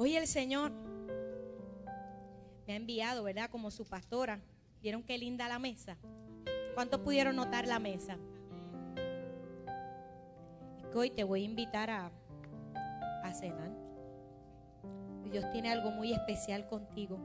[0.00, 0.70] Hoy el Señor
[2.68, 3.50] me ha enviado, ¿verdad?
[3.50, 4.40] Como su pastora.
[4.80, 5.96] ¿Vieron qué linda la mesa?
[6.74, 8.16] ¿Cuántos pudieron notar la mesa?
[10.94, 12.12] Hoy te voy a invitar a,
[13.24, 13.72] a cenar.
[15.32, 17.18] Dios tiene algo muy especial contigo.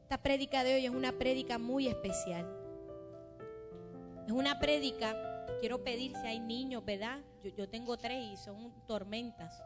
[0.00, 2.46] Esta prédica de hoy es una prédica muy especial.
[4.26, 5.14] Es una prédica,
[5.60, 7.20] quiero pedir si hay niños, ¿verdad?
[7.44, 9.62] Yo, yo tengo tres y son tormentas.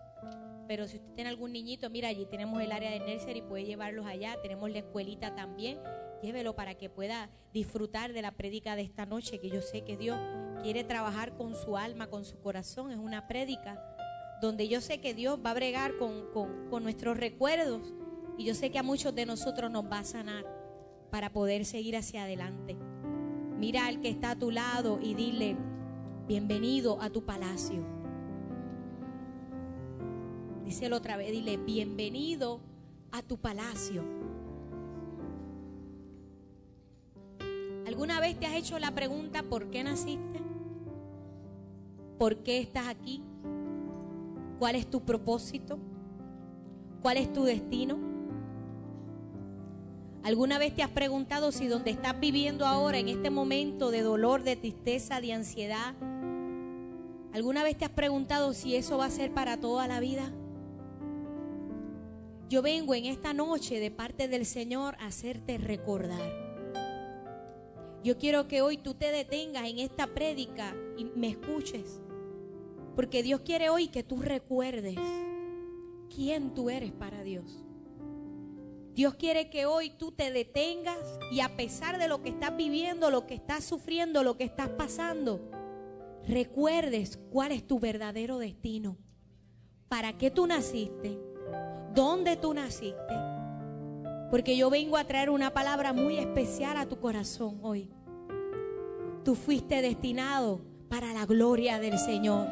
[0.70, 4.06] Pero si usted tiene algún niñito, mira, allí tenemos el área de nursery, puede llevarlos
[4.06, 4.36] allá.
[4.40, 5.80] Tenemos la escuelita también.
[6.22, 9.96] Llévelo para que pueda disfrutar de la prédica de esta noche, que yo sé que
[9.96, 10.16] Dios
[10.62, 12.92] quiere trabajar con su alma, con su corazón.
[12.92, 13.82] Es una prédica
[14.40, 16.30] donde yo sé que Dios va a bregar con,
[16.70, 17.92] con nuestros recuerdos.
[18.38, 20.44] Y yo sé que a muchos de nosotros nos va a sanar
[21.10, 22.76] para poder seguir hacia adelante.
[23.58, 25.56] Mira al que está a tu lado y dile,
[26.28, 27.99] bienvenido a tu palacio.
[30.70, 32.60] Díselo otra vez, dile, bienvenido
[33.10, 34.04] a tu palacio.
[37.88, 40.38] ¿Alguna vez te has hecho la pregunta, ¿por qué naciste?
[42.20, 43.20] ¿Por qué estás aquí?
[44.60, 45.76] ¿Cuál es tu propósito?
[47.02, 47.98] ¿Cuál es tu destino?
[50.22, 54.44] ¿Alguna vez te has preguntado si donde estás viviendo ahora, en este momento de dolor,
[54.44, 55.96] de tristeza, de ansiedad,
[57.32, 60.30] ¿alguna vez te has preguntado si eso va a ser para toda la vida?
[62.50, 66.18] Yo vengo en esta noche de parte del Señor a hacerte recordar.
[68.02, 72.00] Yo quiero que hoy tú te detengas en esta prédica y me escuches.
[72.96, 74.96] Porque Dios quiere hoy que tú recuerdes
[76.12, 77.62] quién tú eres para Dios.
[78.94, 83.12] Dios quiere que hoy tú te detengas y a pesar de lo que estás viviendo,
[83.12, 85.48] lo que estás sufriendo, lo que estás pasando,
[86.26, 88.98] recuerdes cuál es tu verdadero destino.
[89.88, 91.29] ¿Para qué tú naciste?
[91.94, 93.14] ¿Dónde tú naciste?
[94.30, 97.90] Porque yo vengo a traer una palabra muy especial a tu corazón hoy.
[99.24, 102.46] Tú fuiste destinado para la gloria del Señor.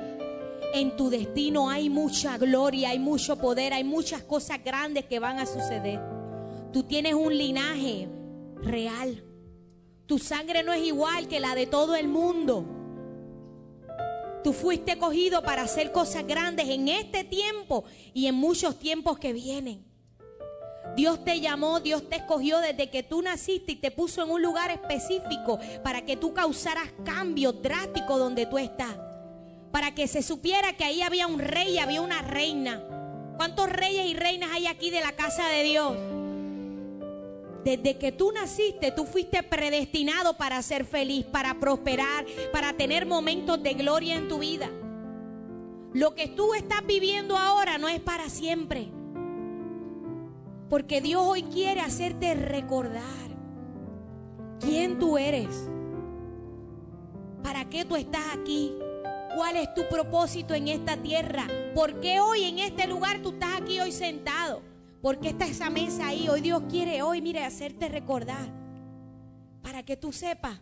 [0.74, 5.38] En tu destino hay mucha gloria, hay mucho poder, hay muchas cosas grandes que van
[5.38, 6.00] a suceder.
[6.72, 8.08] Tú tienes un linaje
[8.56, 9.24] real.
[10.06, 12.77] Tu sangre no es igual que la de todo el mundo.
[14.48, 19.34] Tú fuiste cogido para hacer cosas grandes en este tiempo y en muchos tiempos que
[19.34, 19.84] vienen.
[20.96, 24.40] Dios te llamó, Dios te escogió desde que tú naciste y te puso en un
[24.40, 28.96] lugar específico para que tú causaras cambios drásticos donde tú estás.
[29.70, 32.82] Para que se supiera que ahí había un rey y había una reina.
[33.36, 35.94] ¿Cuántos reyes y reinas hay aquí de la casa de Dios?
[37.68, 43.62] Desde que tú naciste, tú fuiste predestinado para ser feliz, para prosperar, para tener momentos
[43.62, 44.70] de gloria en tu vida.
[45.92, 48.88] Lo que tú estás viviendo ahora no es para siempre.
[50.70, 53.02] Porque Dios hoy quiere hacerte recordar
[54.60, 55.68] quién tú eres.
[57.42, 58.72] ¿Para qué tú estás aquí?
[59.36, 61.46] ¿Cuál es tu propósito en esta tierra?
[61.74, 64.62] ¿Por qué hoy en este lugar tú estás aquí hoy sentado?
[65.02, 66.28] ¿Por qué está esa mesa ahí?
[66.28, 68.48] Hoy Dios quiere hoy, mire, hacerte recordar.
[69.62, 70.60] Para que tú sepas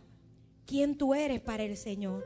[0.65, 2.23] quién tú eres para el Señor.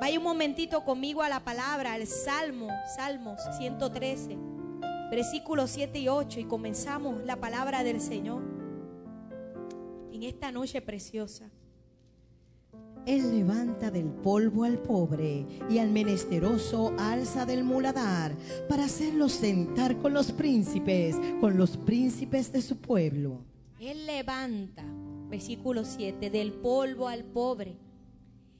[0.00, 4.38] Vaya un momentito conmigo a la palabra, al Salmo, Salmos 113,
[5.10, 8.42] versículos 7 y 8, y comenzamos la palabra del Señor
[10.12, 11.50] en esta noche preciosa.
[13.06, 18.34] Él levanta del polvo al pobre y al menesteroso alza del muladar
[18.66, 23.44] para hacerlo sentar con los príncipes, con los príncipes de su pueblo.
[23.78, 24.84] Él levanta,
[25.28, 27.76] versículo 7, del polvo al pobre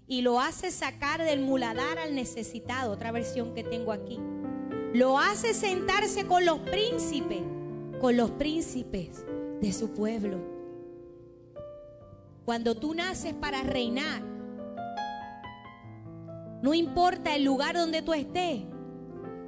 [0.06, 4.21] y lo hace sacar del muladar al necesitado, otra versión que tengo aquí.
[4.93, 7.41] Lo hace sentarse con los príncipes,
[7.99, 9.25] con los príncipes
[9.62, 10.38] de su pueblo.
[12.44, 14.34] Cuando tú naces para reinar,
[16.64, 18.62] no importa el lugar donde tú estés.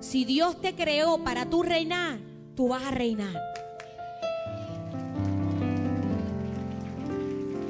[0.00, 2.18] Si Dios te creó para tú reinar,
[2.54, 3.32] tú vas a reinar.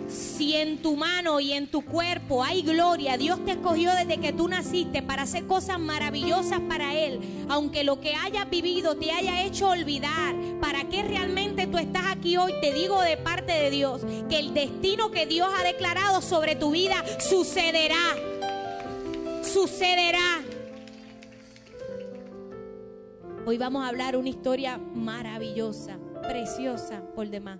[0.08, 4.32] Si en tu mano y en tu cuerpo hay gloria, Dios te escogió desde que
[4.32, 7.20] tú naciste para hacer cosas maravillosas para Él.
[7.48, 12.36] Aunque lo que hayas vivido te haya hecho olvidar para qué realmente tú estás aquí
[12.36, 16.56] hoy, te digo de parte de Dios que el destino que Dios ha declarado sobre
[16.56, 18.16] tu vida sucederá
[19.56, 20.42] sucederá.
[23.46, 27.58] Hoy vamos a hablar una historia maravillosa, preciosa por demás.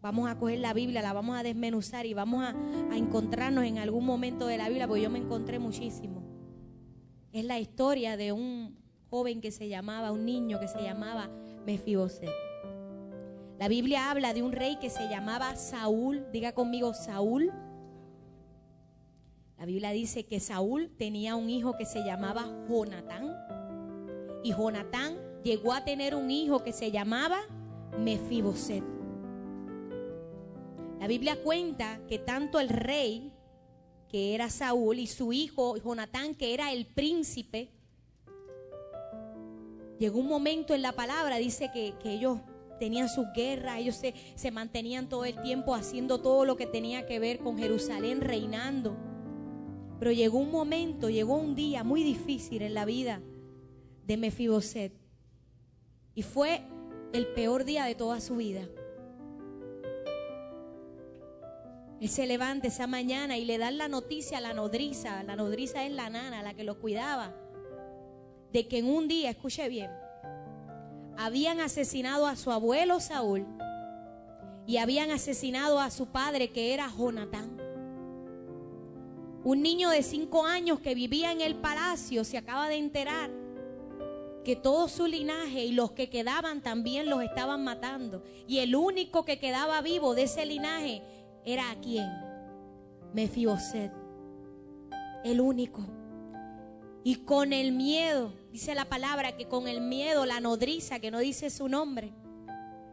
[0.00, 2.54] Vamos a coger la Biblia, la vamos a desmenuzar y vamos a,
[2.96, 6.22] encontrarnos en algún momento de la Biblia, porque yo me encontré muchísimo.
[7.30, 8.78] Es la historia de un
[9.10, 11.28] joven que se llamaba, un niño que se llamaba
[11.66, 12.30] Mefiboset.
[13.58, 17.52] La Biblia habla de un rey que se llamaba Saúl, diga conmigo Saúl.
[19.60, 23.36] La Biblia dice que Saúl tenía un hijo que se llamaba Jonatán
[24.42, 27.40] y Jonatán llegó a tener un hijo que se llamaba
[27.98, 28.82] Mefiboset.
[30.98, 33.34] La Biblia cuenta que tanto el rey,
[34.08, 37.68] que era Saúl, y su hijo Jonatán, que era el príncipe,
[39.98, 42.38] llegó un momento en la palabra, dice que, ellos
[42.78, 47.04] tenían sus guerras, ellos se, se mantenían todo el tiempo haciendo todo lo que tenía
[47.04, 49.09] que ver con Jerusalén, reinando.
[50.00, 53.20] Pero llegó un momento, llegó un día muy difícil en la vida
[54.06, 54.94] de Mefiboset.
[56.14, 56.62] Y fue
[57.12, 58.62] el peor día de toda su vida.
[62.00, 65.22] Él se levanta esa mañana y le dan la noticia a la nodriza.
[65.22, 67.34] La nodriza es la nana, la que lo cuidaba.
[68.54, 69.90] De que en un día, escuche bien,
[71.18, 73.46] habían asesinado a su abuelo Saúl
[74.66, 77.59] y habían asesinado a su padre que era Jonatán.
[79.42, 83.30] Un niño de cinco años que vivía en el palacio se acaba de enterar
[84.44, 88.22] que todo su linaje y los que quedaban también los estaban matando.
[88.46, 91.02] Y el único que quedaba vivo de ese linaje
[91.44, 92.10] era a quién?
[93.14, 93.92] Mefiboset.
[95.24, 95.86] El único.
[97.02, 101.18] Y con el miedo, dice la palabra que con el miedo la nodriza, que no
[101.18, 102.12] dice su nombre,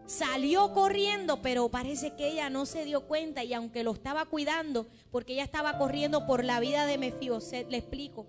[0.08, 4.88] salió corriendo, pero parece que ella no se dio cuenta y aunque lo estaba cuidando,
[5.12, 8.26] porque ella estaba corriendo por la vida de Mefiboset, le explico.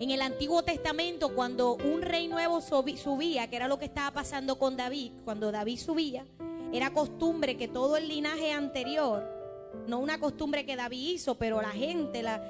[0.00, 4.56] En el Antiguo Testamento, cuando un rey nuevo subía, que era lo que estaba pasando
[4.56, 6.24] con David, cuando David subía,
[6.72, 9.38] era costumbre que todo el linaje anterior
[9.86, 12.42] no una costumbre que David hizo, pero la gente, la,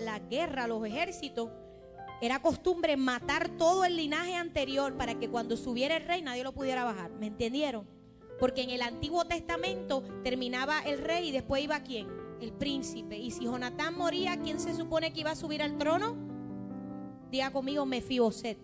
[0.00, 1.50] la, guerra, los ejércitos,
[2.20, 6.52] era costumbre matar todo el linaje anterior para que cuando subiera el rey nadie lo
[6.52, 7.10] pudiera bajar.
[7.12, 7.86] ¿Me entendieron?
[8.40, 12.08] Porque en el Antiguo Testamento terminaba el rey y después iba quién?
[12.40, 13.16] El príncipe.
[13.16, 16.16] Y si Jonatán moría, ¿quién se supone que iba a subir al trono?
[17.30, 18.58] Diga conmigo, Mefiboset.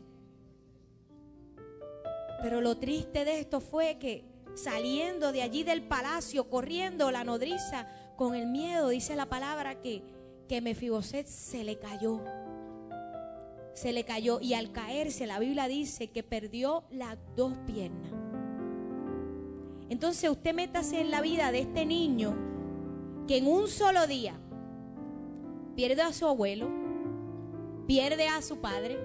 [2.43, 4.25] Pero lo triste de esto fue que
[4.55, 10.03] saliendo de allí del palacio, corriendo la nodriza con el miedo, dice la palabra que,
[10.49, 12.21] que Mefiboset se le cayó.
[13.75, 18.13] Se le cayó y al caerse la Biblia dice que perdió las dos piernas.
[19.91, 22.35] Entonces usted métase en la vida de este niño
[23.27, 24.39] que en un solo día
[25.75, 26.69] pierde a su abuelo,
[27.87, 28.99] pierde a su padre,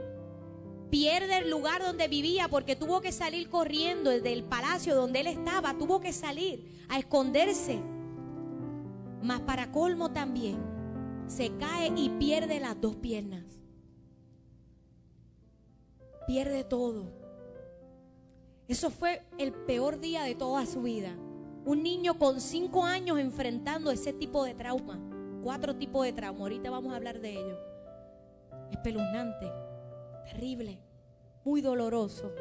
[0.90, 5.28] pierde el lugar donde vivía porque tuvo que salir corriendo desde el palacio donde él
[5.28, 7.80] estaba, tuvo que salir a esconderse.
[9.22, 10.58] Mas para colmo también,
[11.28, 13.59] se cae y pierde las dos piernas.
[16.30, 17.06] Pierde todo.
[18.68, 21.18] Eso fue el peor día de toda su vida.
[21.66, 25.00] Un niño con cinco años enfrentando ese tipo de trauma.
[25.42, 26.42] Cuatro tipos de trauma.
[26.42, 27.58] Ahorita vamos a hablar de ello.
[28.70, 29.52] Espeluznante
[30.32, 30.78] terrible,
[31.44, 32.32] muy doloroso.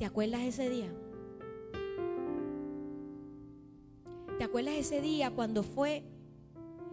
[0.00, 0.92] ¿Te acuerdas ese día?
[4.38, 6.02] ¿Te acuerdas ese día cuando fue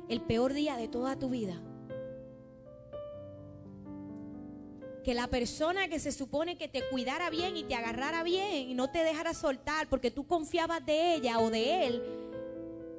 [0.07, 1.59] el peor día de toda tu vida?
[5.03, 8.73] Que la persona que se supone que te cuidara bien y te agarrara bien y
[8.73, 12.03] no te dejara soltar porque tú confiabas de ella o de él,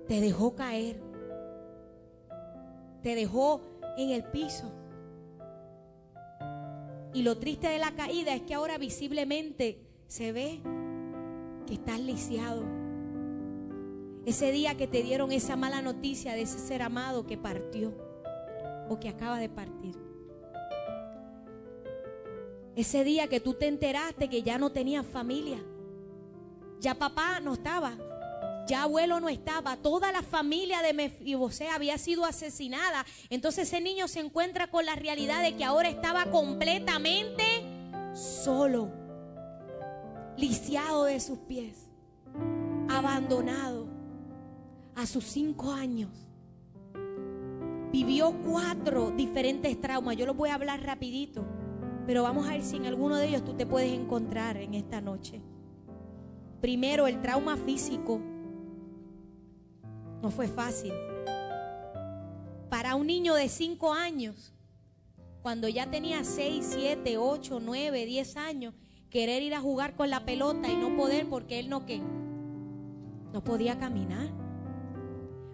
[0.08, 1.00] te dejó caer.
[3.02, 3.60] Te dejó
[3.96, 4.72] en el piso.
[7.12, 10.60] Y lo triste de la caída es que ahora visiblemente se ve
[11.66, 12.64] que estás lisiado.
[14.26, 17.92] Ese día que te dieron esa mala noticia de ese ser amado que partió
[18.88, 20.09] o que acaba de partir.
[22.80, 25.58] Ese día que tú te enteraste que ya no tenías familia.
[26.80, 27.92] Ya papá no estaba.
[28.66, 33.04] Ya abuelo no estaba, toda la familia de Mefibosé había sido asesinada.
[33.28, 37.44] Entonces ese niño se encuentra con la realidad de que ahora estaba completamente
[38.14, 38.90] solo,
[40.38, 41.90] lisiado de sus pies,
[42.88, 43.88] abandonado
[44.94, 46.10] a sus cinco años.
[47.92, 50.16] Vivió cuatro diferentes traumas.
[50.16, 51.44] Yo los voy a hablar rapidito,
[52.10, 55.00] pero vamos a ver si en alguno de ellos tú te puedes encontrar en esta
[55.00, 55.40] noche.
[56.60, 58.20] Primero, el trauma físico
[60.20, 60.92] no fue fácil.
[62.68, 64.52] Para un niño de 5 años,
[65.40, 68.74] cuando ya tenía 6, 7, 8, 9, 10 años,
[69.08, 72.02] querer ir a jugar con la pelota y no poder porque él no qué,
[73.32, 74.39] no podía caminar.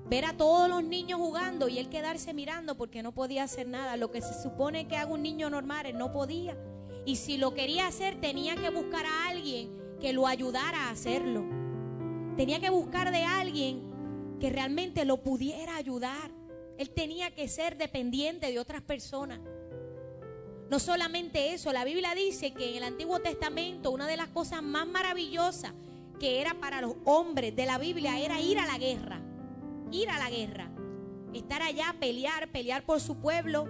[0.09, 3.97] Ver a todos los niños jugando y él quedarse mirando porque no podía hacer nada.
[3.97, 6.57] Lo que se supone que haga un niño normal, él no podía.
[7.05, 9.71] Y si lo quería hacer, tenía que buscar a alguien
[10.01, 11.45] que lo ayudara a hacerlo.
[12.37, 13.83] Tenía que buscar de alguien
[14.41, 16.31] que realmente lo pudiera ayudar.
[16.79, 19.41] Él tenía que ser dependiente de otras personas.
[20.69, 24.63] No solamente eso, la Biblia dice que en el Antiguo Testamento una de las cosas
[24.63, 25.73] más maravillosas
[26.19, 29.26] que era para los hombres de la Biblia era ir a la guerra
[29.91, 30.71] ir a la guerra,
[31.33, 33.67] estar allá, pelear, pelear por su pueblo.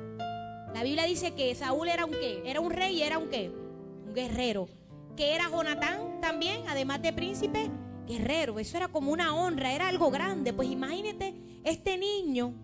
[0.75, 3.50] La Biblia dice que Saúl era un qué, era un rey y era un qué,
[4.06, 4.68] un guerrero.
[5.16, 7.70] Que era Jonatán también, además de príncipe,
[8.06, 8.58] guerrero.
[8.58, 10.52] Eso era como una honra, era algo grande.
[10.52, 12.54] Pues imagínate este niño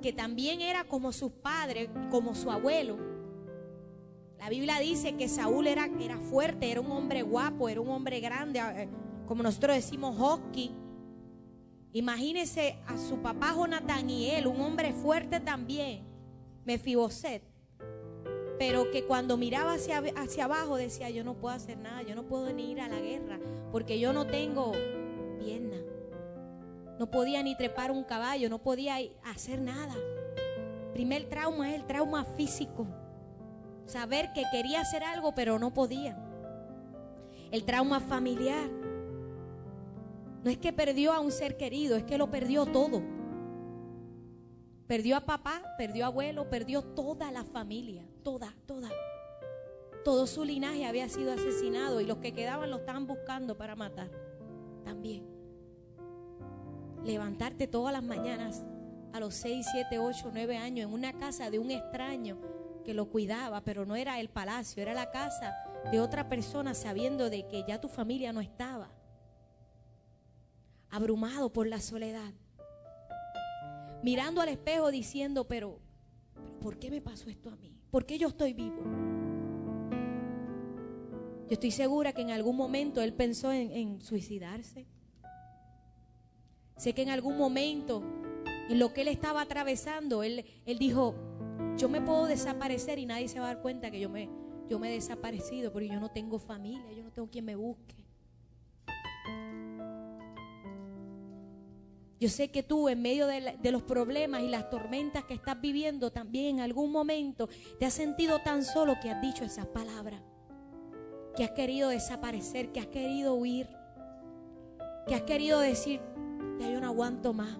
[0.00, 2.96] que también era como sus padres, como su abuelo.
[4.38, 8.20] La Biblia dice que Saúl era, era fuerte, era un hombre guapo, era un hombre
[8.20, 8.88] grande, eh,
[9.26, 10.83] como nosotros decimos, hockey
[11.94, 16.02] Imagínese a su papá Jonatán y él, un hombre fuerte también,
[16.64, 17.40] Mefiboset,
[18.58, 22.24] pero que cuando miraba hacia, hacia abajo decía, yo no puedo hacer nada, yo no
[22.24, 23.38] puedo ni ir a la guerra,
[23.70, 24.72] porque yo no tengo
[25.38, 25.76] pierna.
[26.98, 29.94] No podía ni trepar un caballo, no podía hacer nada.
[30.94, 32.88] Primer trauma es el trauma físico.
[33.86, 36.18] Saber que quería hacer algo, pero no podía.
[37.52, 38.83] El trauma familiar.
[40.44, 43.02] No es que perdió a un ser querido, es que lo perdió todo.
[44.86, 48.90] Perdió a papá, perdió a abuelo, perdió toda la familia, toda, toda.
[50.04, 54.10] Todo su linaje había sido asesinado y los que quedaban lo estaban buscando para matar.
[54.84, 55.26] También.
[57.02, 58.66] Levantarte todas las mañanas
[59.14, 62.36] a los 6, 7, 8, 9 años en una casa de un extraño
[62.84, 65.54] que lo cuidaba, pero no era el palacio, era la casa
[65.90, 68.90] de otra persona sabiendo de que ya tu familia no estaba
[70.94, 72.32] abrumado por la soledad,
[74.02, 75.80] mirando al espejo diciendo, pero,
[76.60, 77.76] ¿por qué me pasó esto a mí?
[77.90, 78.82] ¿Por qué yo estoy vivo?
[81.48, 84.86] Yo estoy segura que en algún momento él pensó en, suicidarse.
[86.76, 88.02] Sé que en algún momento,
[88.68, 91.14] en lo que él estaba atravesando, él, él dijo,
[91.76, 94.30] yo me puedo desaparecer y nadie se va a dar cuenta que yo me,
[94.68, 98.03] yo me he desaparecido porque yo no tengo familia, yo no tengo quien me busque.
[102.24, 106.10] Yo sé que tú en medio de, los problemas y las tormentas que estás viviendo
[106.10, 110.22] también en algún momento te has sentido tan solo que has dicho esas palabras,
[111.36, 113.68] que has querido desaparecer, que has querido huir,
[115.06, 116.00] que has querido decir,
[116.58, 117.58] ya yo no aguanto más.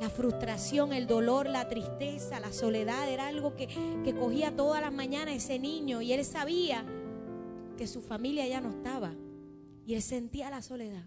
[0.00, 3.66] La frustración, el dolor, la tristeza, la soledad era algo que,
[4.02, 6.86] que cogía todas las mañanas ese niño y él sabía
[7.76, 9.12] que su familia ya no estaba
[9.84, 11.04] y él sentía la soledad.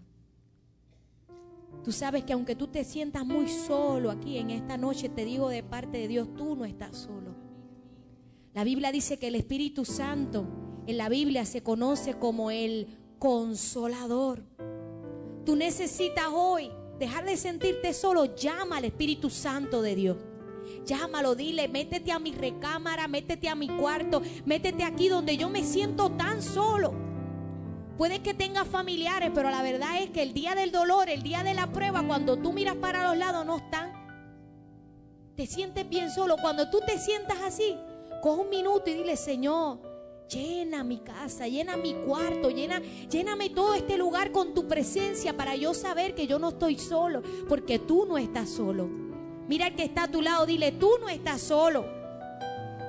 [1.82, 5.48] Tú sabes que aunque tú te sientas muy solo aquí en esta noche, te digo
[5.48, 7.34] de parte de Dios, tú no estás solo.
[8.52, 10.46] La Biblia dice que el Espíritu Santo
[10.86, 14.42] en la Biblia se conoce como el consolador.
[15.46, 18.34] Tú necesitas hoy dejar de sentirte solo.
[18.34, 20.16] Llama al Espíritu Santo de Dios.
[20.84, 25.64] Llámalo, dile, métete a mi recámara, métete a mi cuarto, métete aquí donde yo me
[25.64, 27.09] siento tan solo.
[28.00, 31.42] Puede que tengas familiares, pero la verdad es que el día del dolor, el día
[31.42, 33.92] de la prueba, cuando tú miras para los lados, no están.
[35.36, 36.36] Te sientes bien solo.
[36.40, 37.76] Cuando tú te sientas así,
[38.22, 39.80] coge un minuto y dile, Señor,
[40.30, 42.80] llena mi casa, llena mi cuarto, llena,
[43.10, 47.20] lléname todo este lugar con tu presencia para yo saber que yo no estoy solo,
[47.50, 48.88] porque tú no estás solo.
[49.46, 51.99] Mira el que está a tu lado, dile, tú no estás solo.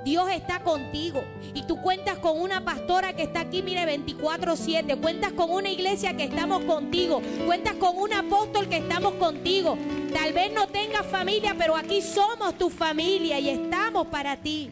[0.03, 1.24] Dios está contigo.
[1.53, 4.96] Y tú cuentas con una pastora que está aquí, mire, 24/7.
[5.00, 7.22] Cuentas con una iglesia que estamos contigo.
[7.46, 9.77] Cuentas con un apóstol que estamos contigo.
[10.13, 14.72] Tal vez no tengas familia, pero aquí somos tu familia y estamos para ti.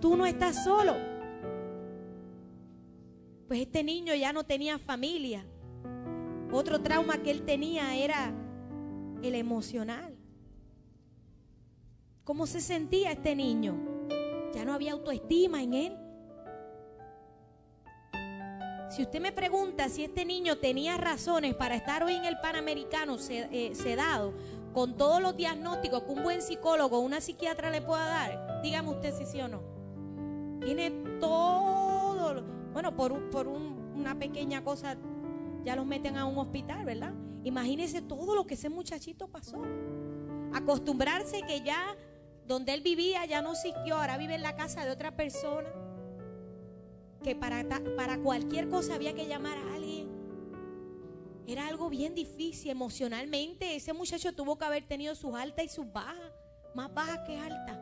[0.00, 0.96] Tú no estás solo.
[3.48, 5.44] Pues este niño ya no tenía familia.
[6.52, 8.32] Otro trauma que él tenía era
[9.22, 10.16] el emocional.
[12.24, 13.99] ¿Cómo se sentía este niño?
[14.54, 15.96] Ya no había autoestima en él.
[18.90, 23.16] Si usted me pregunta si este niño tenía razones para estar hoy en el Panamericano
[23.28, 24.34] eh, sedado,
[24.72, 28.90] con todos los diagnósticos que un buen psicólogo o una psiquiatra le pueda dar, dígame
[28.90, 29.62] usted si sí o no.
[30.64, 30.90] Tiene
[31.20, 32.42] todo,
[32.72, 34.96] bueno, por, por una pequeña cosa
[35.64, 37.14] ya los meten a un hospital, ¿verdad?
[37.44, 39.62] Imagínese todo lo que ese muchachito pasó.
[40.52, 41.96] Acostumbrarse que ya
[42.50, 45.70] donde él vivía ya no existió, ahora vive en la casa de otra persona.
[47.22, 47.64] Que para,
[47.96, 50.08] para cualquier cosa había que llamar a alguien.
[51.46, 53.76] Era algo bien difícil emocionalmente.
[53.76, 56.32] Ese muchacho tuvo que haber tenido sus altas y sus bajas,
[56.74, 57.78] más bajas que altas.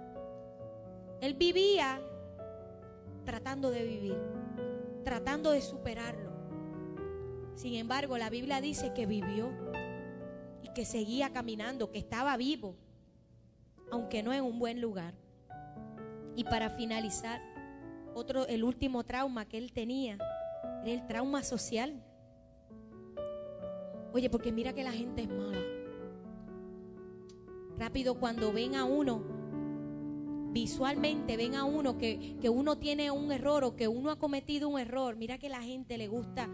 [1.22, 2.02] Él vivía
[3.24, 4.18] tratando de vivir,
[5.02, 6.30] tratando de superarlo.
[7.54, 9.50] Sin embargo, la Biblia dice que vivió
[10.62, 12.76] y que seguía caminando, que estaba vivo,
[13.90, 15.14] aunque no en un buen lugar.
[16.36, 17.40] Y para finalizar,
[18.14, 20.18] otro, el último trauma que él tenía
[20.84, 22.02] era el trauma social.
[24.12, 25.60] Oye, porque mira que la gente es mala.
[27.78, 29.22] Rápido cuando ven a uno,
[30.52, 34.68] visualmente ven a uno que, que uno tiene un error o que uno ha cometido
[34.68, 36.48] un error, mira que la gente le gusta,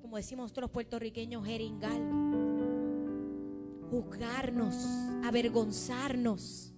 [0.00, 2.27] como decimos nosotros los puertorriqueños, jeringal.
[3.90, 4.74] Juzgarnos,
[5.24, 6.72] avergonzarnos.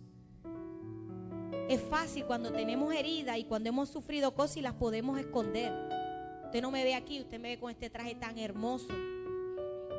[1.69, 5.73] Es fácil cuando tenemos heridas y cuando hemos sufrido cosas y las podemos esconder.
[6.45, 8.89] Usted no me ve aquí, usted me ve con este traje tan hermoso,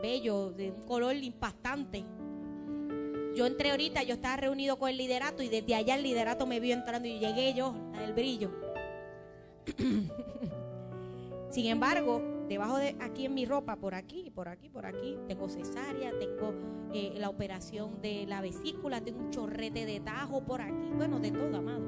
[0.02, 2.04] bello, de un color impactante.
[3.36, 6.60] Yo entré ahorita, yo estaba reunido con el liderato y desde allá el liderato me
[6.60, 8.52] vio entrando y llegué yo, el brillo.
[11.52, 15.48] Sin embargo, debajo de aquí en mi ropa, por aquí, por aquí, por aquí, tengo
[15.48, 16.54] cesárea, tengo
[16.94, 21.32] eh, la operación de la vesícula, tengo un chorrete de tajo por aquí, bueno, de
[21.32, 21.82] todo, amado.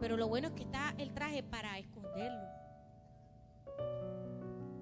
[0.00, 2.48] Pero lo bueno es que está el traje para esconderlo.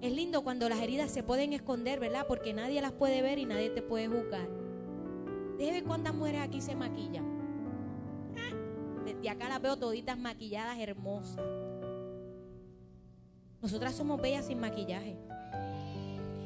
[0.01, 2.25] Es lindo cuando las heridas se pueden esconder, ¿verdad?
[2.27, 4.49] Porque nadie las puede ver y nadie te puede juzgar.
[5.59, 7.25] Debe cuántas mujeres aquí se maquillan.
[9.05, 11.62] Desde acá las veo toditas maquilladas, hermosas.
[13.63, 15.15] Nosotras somos bellas sin maquillaje.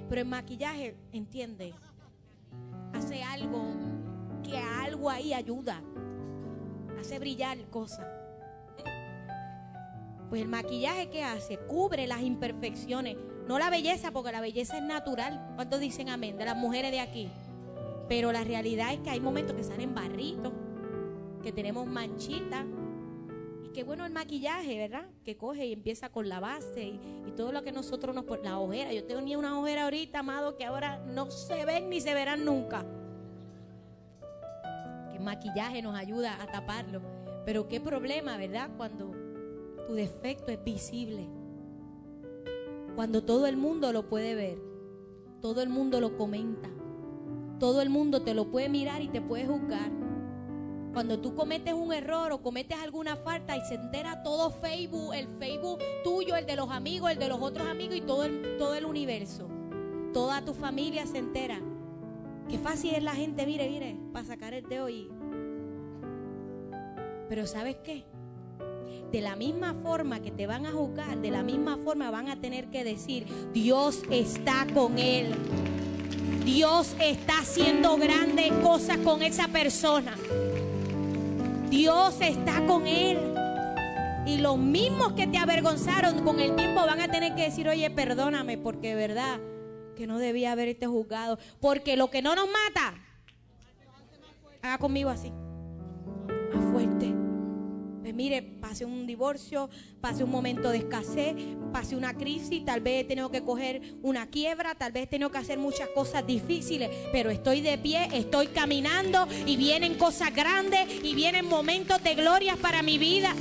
[0.08, 1.74] Pero el maquillaje, entiende,
[2.94, 3.74] hace algo
[4.44, 5.82] que algo ahí ayuda.
[7.00, 8.06] Hace brillar cosas.
[10.30, 13.18] Pues el maquillaje que hace cubre las imperfecciones.
[13.48, 15.54] No la belleza, porque la belleza es natural.
[15.56, 16.38] ¿Cuántos dicen amén?
[16.38, 17.32] De las mujeres de aquí.
[18.08, 20.54] Pero la realidad es que hay momentos que salen barritos,
[21.42, 22.64] que tenemos manchitas.
[23.78, 25.06] Qué bueno el maquillaje, ¿verdad?
[25.24, 28.50] Que coge y empieza con la base y, y todo lo que nosotros nos ponemos.
[28.50, 28.92] La ojera.
[28.92, 32.84] Yo tenía una ojera ahorita, amado, que ahora no se ven ni se verán nunca.
[35.12, 37.04] Que el maquillaje nos ayuda a taparlo.
[37.46, 38.72] Pero qué problema, ¿verdad?
[38.78, 39.12] Cuando
[39.86, 41.28] tu defecto es visible.
[42.96, 44.60] Cuando todo el mundo lo puede ver,
[45.40, 46.70] todo el mundo lo comenta,
[47.60, 50.07] todo el mundo te lo puede mirar y te puede juzgar.
[50.98, 55.28] Cuando tú cometes un error o cometes alguna falta y se entera todo Facebook, el
[55.38, 59.48] Facebook tuyo, el de los amigos, el de los otros amigos y todo el, universo.
[60.12, 61.62] Toda tu familia se entera.
[62.50, 65.12] Qué fácil es la gente, mire, mire, para sacar el dedo y...
[67.30, 68.04] Pero ¿sabes qué?
[69.12, 72.42] de la misma forma que te van a juzgar, de la misma forma van a
[72.42, 75.36] tener que decir, Dios está con él.
[76.44, 80.16] Dios está haciendo grandes cosas con esa persona.
[81.70, 83.20] Dios está con él.
[84.26, 87.90] Y los mismos que te avergonzaron con el tiempo van a tener que decir, oye,
[87.90, 89.40] perdóname, porque verdad
[89.96, 91.40] que no debía haberte juzgado.
[91.62, 92.94] Porque lo que no nos mata,
[94.62, 95.32] haga conmigo así.
[98.08, 101.36] Pues mire, pase un divorcio, pase un momento de escasez,
[101.74, 105.30] pase una crisis, tal vez he tenido que coger una quiebra, tal vez he tenido
[105.30, 110.88] que hacer muchas cosas difíciles, pero estoy de pie, estoy caminando y vienen cosas grandes
[111.04, 113.36] y vienen momentos de gloria para mi vida.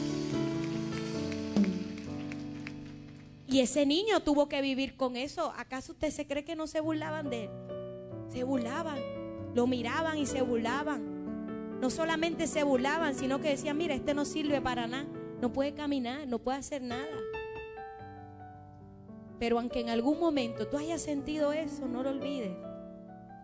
[3.47, 5.55] Y ese niño tuvo que vivir con eso.
[5.57, 7.51] ¿Acaso usted se cree que no se burlaban de él?
[8.33, 8.99] Se burlaban,
[9.55, 11.16] lo miraban y se burlaban.
[11.81, 15.07] No solamente se burlaban, sino que decían, mira, este no sirve para nada,
[15.41, 17.05] no puede caminar, no puede hacer nada.
[19.39, 22.57] Pero aunque en algún momento tú hayas sentido eso, no lo olvides.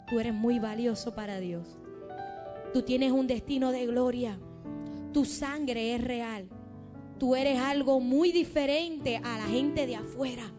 [0.09, 1.79] Tú eres muy valioso para Dios.
[2.73, 4.39] Tú tienes un destino de gloria.
[5.13, 6.49] Tu sangre es real.
[7.19, 10.51] Tú eres algo muy diferente a la gente de afuera.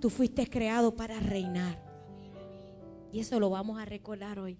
[0.00, 1.80] Tú fuiste creado para reinar.
[3.12, 4.58] Y eso lo vamos a recordar hoy.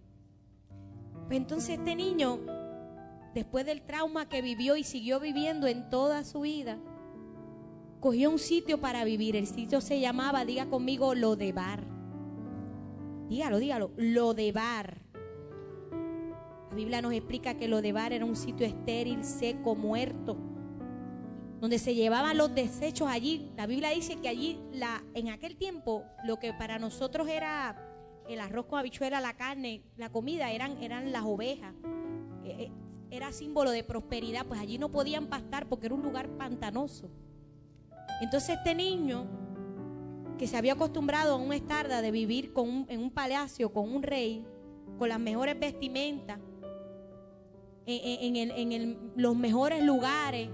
[1.27, 2.39] Pues entonces este niño,
[3.35, 6.79] después del trauma que vivió y siguió viviendo en toda su vida,
[8.01, 9.35] cogió un sitio para vivir.
[9.35, 11.85] El sitio se llamaba, diga conmigo, lo de bar.
[13.29, 15.03] Dígalo, dígalo, lo de bar.
[16.71, 20.37] La Biblia nos explica que lo de bar era un sitio estéril, seco, muerto,
[21.61, 23.51] donde se llevaban los desechos allí.
[23.57, 27.86] La Biblia dice que allí, la, en aquel tiempo, lo que para nosotros era
[28.29, 31.75] el arroz con habichuela, la carne, la comida eran, eran las ovejas.
[32.45, 32.71] Eh,
[33.11, 37.09] era símbolo de prosperidad, pues allí no podían pastar porque era un lugar pantanoso.
[38.21, 39.27] Entonces este niño
[40.39, 44.03] que se había acostumbrado a un estarda de vivir con en un palacio con un
[44.03, 44.45] rey,
[44.99, 46.39] con las mejores vestimentas,
[47.87, 50.49] en, en- en el- los mejores lugares,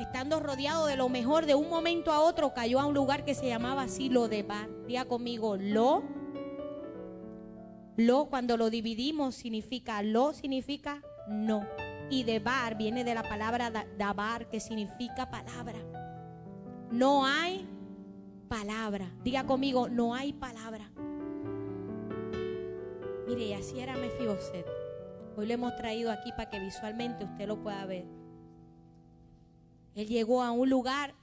[0.00, 3.34] estando rodeado de lo mejor, de un momento a otro cayó a un lugar que
[3.34, 4.68] se llamaba así Lo de Bar.
[4.86, 6.02] Diga conmigo, Lo.
[7.98, 11.66] Lo cuando lo dividimos significa Lo significa no.
[12.10, 15.78] Y de Bar viene de la palabra da- Dabar que significa palabra.
[16.92, 17.68] No hay
[18.48, 19.12] palabra.
[19.22, 20.90] Diga conmigo, no hay palabra.
[23.26, 24.64] Mire, y así era Mefiboset.
[25.36, 28.06] Hoy lo hemos traído aquí para que visualmente usted lo pueda ver.
[29.96, 31.14] Él llegó a un lugar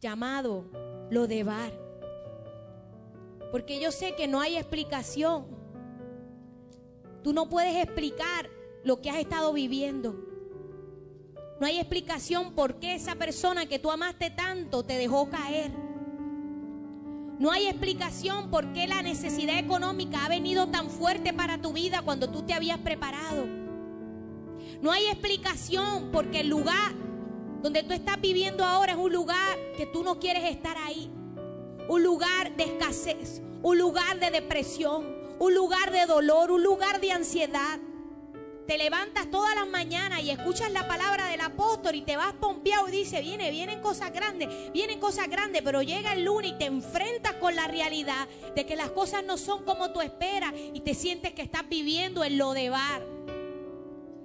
[0.00, 0.64] llamado
[1.10, 1.70] Lodebar.
[3.52, 5.57] Porque yo sé que no hay explicación.
[7.22, 8.48] Tú no puedes explicar
[8.84, 10.28] lo que has estado viviendo.
[11.60, 15.72] No hay explicación por qué esa persona que tú amaste tanto te dejó caer.
[17.38, 22.02] No hay explicación por qué la necesidad económica ha venido tan fuerte para tu vida
[22.02, 23.46] cuando tú te habías preparado.
[24.80, 26.92] No hay explicación porque el lugar
[27.62, 31.10] donde tú estás viviendo ahora es un lugar que tú no quieres estar ahí.
[31.88, 37.12] Un lugar de escasez, un lugar de depresión, un lugar de dolor, un lugar de
[37.12, 37.78] ansiedad.
[38.66, 42.86] Te levantas todas las mañanas y escuchas la palabra del apóstol y te vas pompeado
[42.88, 46.66] y dice, viene, vienen cosas grandes, vienen cosas grandes, pero llega el lunes y te
[46.66, 50.92] enfrentas con la realidad de que las cosas no son como tú esperas y te
[50.92, 53.02] sientes que estás viviendo en lo de bar,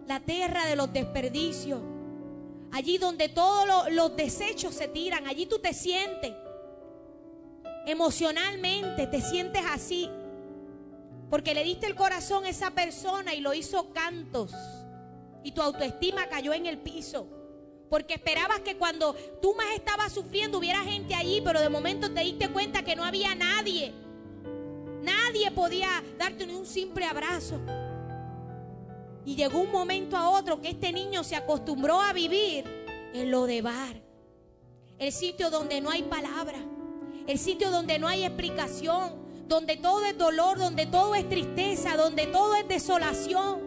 [0.08, 1.80] la tierra de los desperdicios,
[2.74, 6.34] allí donde todos lo- los desechos se tiran, allí tú te sientes
[7.86, 10.10] emocionalmente, te sientes así.
[11.34, 14.54] Porque le diste el corazón a esa persona y lo hizo cantos.
[15.44, 17.28] Y tu autoestima cayó en el piso.
[17.90, 22.22] Porque esperabas que cuando tú más estabas sufriendo hubiera gente allí, pero de momento te
[22.22, 23.96] diste cuenta que no había nadie.
[25.02, 27.60] Nadie podía darte ni un simple abrazo.
[29.26, 32.64] Y llegó un momento a otro que este niño se acostumbró a vivir
[33.12, 34.00] en lo de bar.
[35.00, 36.60] El sitio donde no hay palabra.
[37.26, 39.23] El sitio donde no hay explicación.
[39.48, 43.60] Donde todo es dolor, donde todo es tristeza, donde todo es desolación.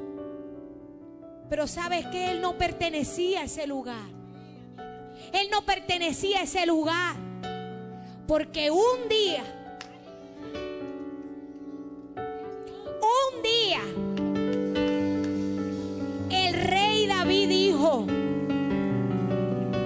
[1.49, 4.09] Pero sabes que él no pertenecía a ese lugar.
[5.33, 7.17] Él no pertenecía a ese lugar.
[8.27, 9.45] Porque un día,
[13.01, 13.81] un día,
[16.31, 18.05] el rey David dijo,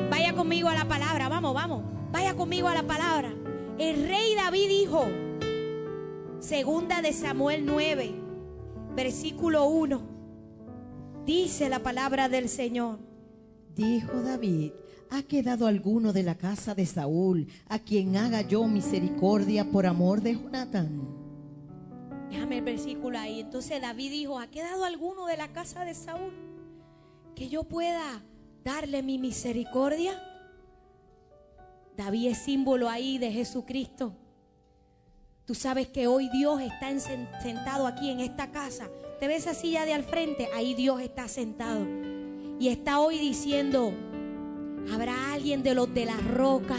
[0.09, 3.31] vaya conmigo a la palabra, vamos, vamos, vaya conmigo a la palabra.
[3.79, 5.07] El rey David dijo,
[6.41, 8.15] segunda de Samuel 9,
[8.97, 10.03] versículo 1,
[11.27, 12.99] dice la palabra del Señor.
[13.75, 14.73] Dijo David,
[15.11, 20.23] ¿ha quedado alguno de la casa de Saúl a quien haga yo misericordia por amor
[20.23, 21.21] de Jonatán?
[22.31, 23.41] Déjame el versículo ahí.
[23.41, 26.33] Entonces David dijo, ¿ha quedado alguno de la casa de Saúl
[27.35, 28.23] que yo pueda
[28.65, 30.21] darle mi misericordia?
[31.97, 34.15] David es símbolo ahí de Jesucristo.
[35.51, 38.89] Tú sabes que hoy Dios está en- sentado aquí en esta casa.
[39.19, 40.49] ¿Te ves esa silla de al frente?
[40.55, 41.85] Ahí Dios está sentado.
[42.61, 43.93] Y está hoy diciendo,
[44.93, 46.77] ¿habrá alguien de los de la roca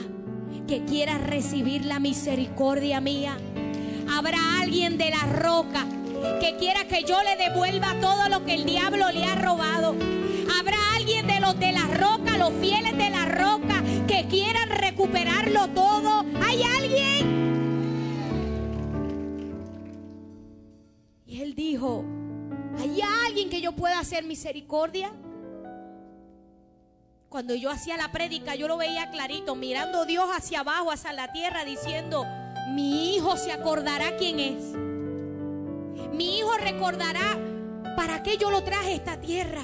[0.69, 3.37] que quiera recibir la misericordia mía?
[4.09, 5.85] ¿Habrá alguien de la roca
[6.39, 9.97] que quiera que yo le devuelva todo lo que el diablo le ha robado?
[10.57, 15.67] ¿Habrá alguien de los de la roca, los fieles de la roca, que quieran recuperarlo
[15.71, 16.23] todo?
[16.41, 17.40] ¿Hay alguien?
[21.55, 22.05] Dijo,
[22.79, 25.11] ¿hay alguien que yo pueda hacer misericordia?
[27.29, 31.31] Cuando yo hacía la prédica, yo lo veía clarito, mirando Dios hacia abajo, hacia la
[31.31, 32.25] tierra, diciendo,
[32.73, 34.63] mi hijo se acordará quién es.
[36.13, 37.39] Mi hijo recordará
[37.95, 39.63] para qué yo lo traje a esta tierra.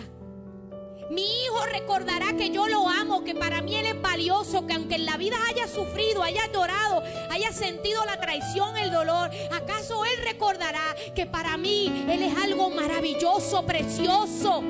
[1.10, 4.96] Mi hijo recordará que yo lo amo, que para mí Él es valioso, que aunque
[4.96, 10.24] en la vida haya sufrido, haya llorado, haya sentido la traición, el dolor, ¿acaso Él
[10.26, 14.64] recordará que para mí Él es algo maravilloso, precioso?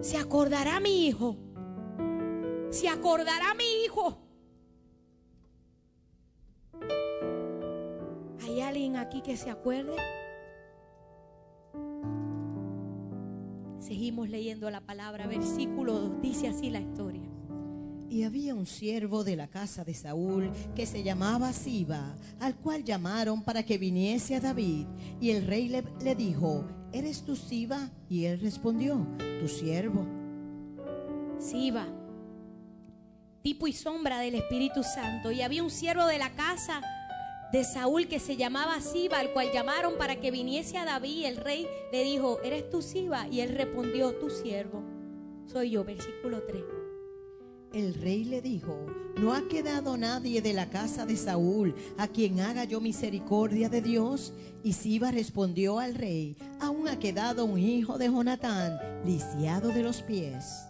[0.00, 1.36] Se acordará mi hijo.
[2.70, 4.18] Se acordará mi hijo.
[8.42, 9.96] ¿Hay alguien aquí que se acuerde?
[13.80, 17.22] Seguimos leyendo la palabra, versículo 2, dice así la historia.
[18.10, 22.84] Y había un siervo de la casa de Saúl que se llamaba Siba, al cual
[22.84, 24.86] llamaron para que viniese a David.
[25.20, 27.88] Y el rey le, le dijo, ¿eres tú Siba?
[28.08, 29.06] Y él respondió,
[29.40, 30.06] tu siervo.
[31.38, 31.86] Siba.
[33.42, 35.30] tipo y sombra del Espíritu Santo.
[35.30, 36.82] Y había un siervo de la casa
[37.52, 41.26] de Saúl que se llamaba Siba, al cual llamaron para que viniese a David.
[41.26, 43.26] El rey le dijo, ¿eres tú Siba?
[43.28, 44.82] Y él respondió, tu siervo.
[45.46, 46.62] Soy yo, versículo 3.
[47.72, 48.86] El rey le dijo,
[49.16, 53.80] no ha quedado nadie de la casa de Saúl a quien haga yo misericordia de
[53.80, 54.32] Dios.
[54.62, 60.02] Y Siba respondió al rey, aún ha quedado un hijo de Jonatán, lisiado de los
[60.02, 60.69] pies.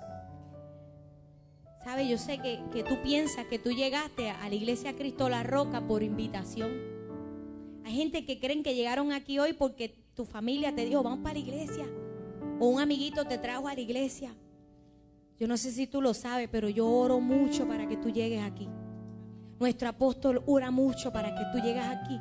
[1.82, 5.42] Sabe, yo sé que, que tú piensas que tú llegaste a la iglesia Cristo La
[5.42, 6.70] Roca por invitación.
[7.84, 11.34] Hay gente que creen que llegaron aquí hoy porque tu familia te dijo, vamos para
[11.34, 11.86] la iglesia.
[12.58, 14.34] O un amiguito te trajo a la iglesia.
[15.38, 18.42] Yo no sé si tú lo sabes, pero yo oro mucho para que tú llegues
[18.42, 18.68] aquí.
[19.58, 22.20] Nuestro apóstol ora mucho para que tú llegues aquí.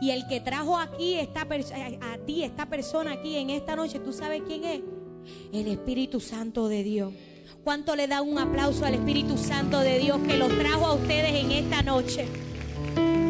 [0.00, 4.12] Y el que trajo aquí esta a ti, esta persona aquí en esta noche, ¿tú
[4.12, 4.80] sabes quién es?
[5.52, 7.12] El Espíritu Santo de Dios.
[7.64, 11.34] ¿Cuánto le da un aplauso al Espíritu Santo de Dios que los trajo a ustedes
[11.44, 12.26] en esta noche?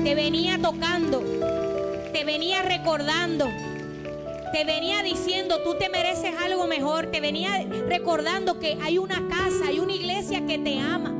[0.04, 1.20] Te venía tocando,
[2.12, 3.46] te venía recordando,
[4.52, 9.66] te venía diciendo, tú te mereces algo mejor, te venía recordando que hay una casa,
[9.68, 11.14] hay una iglesia que te ama,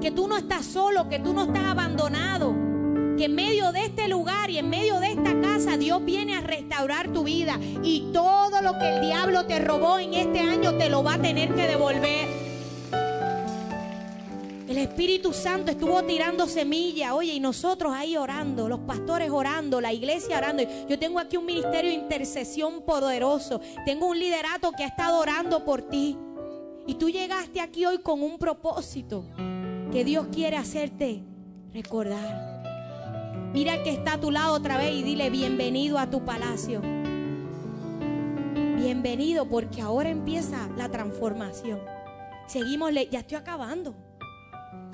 [0.00, 2.54] que tú no estás solo, que tú no estás abandonado,
[3.22, 6.40] que en medio de este lugar y en medio de esta casa Dios viene a
[6.40, 10.88] restaurar tu vida y todo lo que el diablo te robó en este año te
[10.88, 12.26] lo va a tener que devolver.
[14.66, 19.92] El Espíritu Santo estuvo tirando semilla, oye, y nosotros ahí orando, los pastores orando, la
[19.92, 20.64] iglesia orando.
[20.88, 23.60] Yo tengo aquí un ministerio de intercesión poderoso.
[23.86, 26.18] Tengo un liderato que ha estado orando por ti.
[26.88, 29.24] Y tú llegaste aquí hoy con un propósito
[29.92, 31.22] que Dios quiere hacerte
[31.72, 32.51] recordar.
[33.52, 36.80] Mira que está a tu lado otra vez y dile bienvenido a tu palacio.
[38.76, 41.78] Bienvenido porque ahora empieza la transformación.
[42.46, 43.94] Seguimos, ya estoy acabando.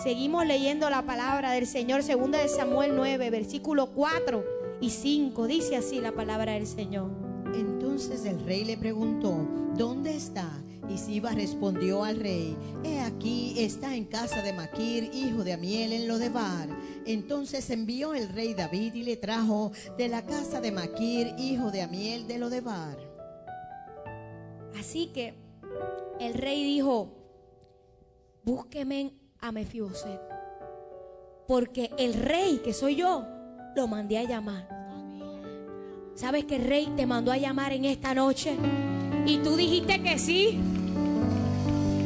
[0.03, 4.45] Seguimos leyendo la palabra del Señor, segunda de Samuel 9, versículo 4
[4.81, 5.47] y 5.
[5.47, 7.13] Dice así la palabra del Señor.
[7.55, 10.51] Entonces el rey le preguntó, ¿dónde está?
[10.89, 15.93] Y Siba respondió al rey, he aquí está en casa de Maquir, hijo de Amiel,
[15.93, 16.69] en Lodebar.
[17.05, 21.83] Entonces envió el rey David y le trajo de la casa de Maquir, hijo de
[21.83, 22.97] Amiel, de Lodebar.
[24.79, 25.35] Así que
[26.21, 27.13] el rey dijo,
[28.45, 30.21] búsqueme a Mefiboset.
[31.47, 33.25] Porque el rey, que soy yo,
[33.75, 34.69] lo mandé a llamar.
[36.15, 38.57] ¿Sabes que el rey te mandó a llamar en esta noche?
[39.25, 40.59] Y tú dijiste que sí.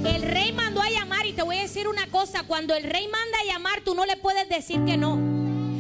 [0.04, 3.06] El rey mandó a llamar y te voy a decir una cosa, cuando el rey
[3.08, 5.18] manda a llamar, tú no le puedes decir que no.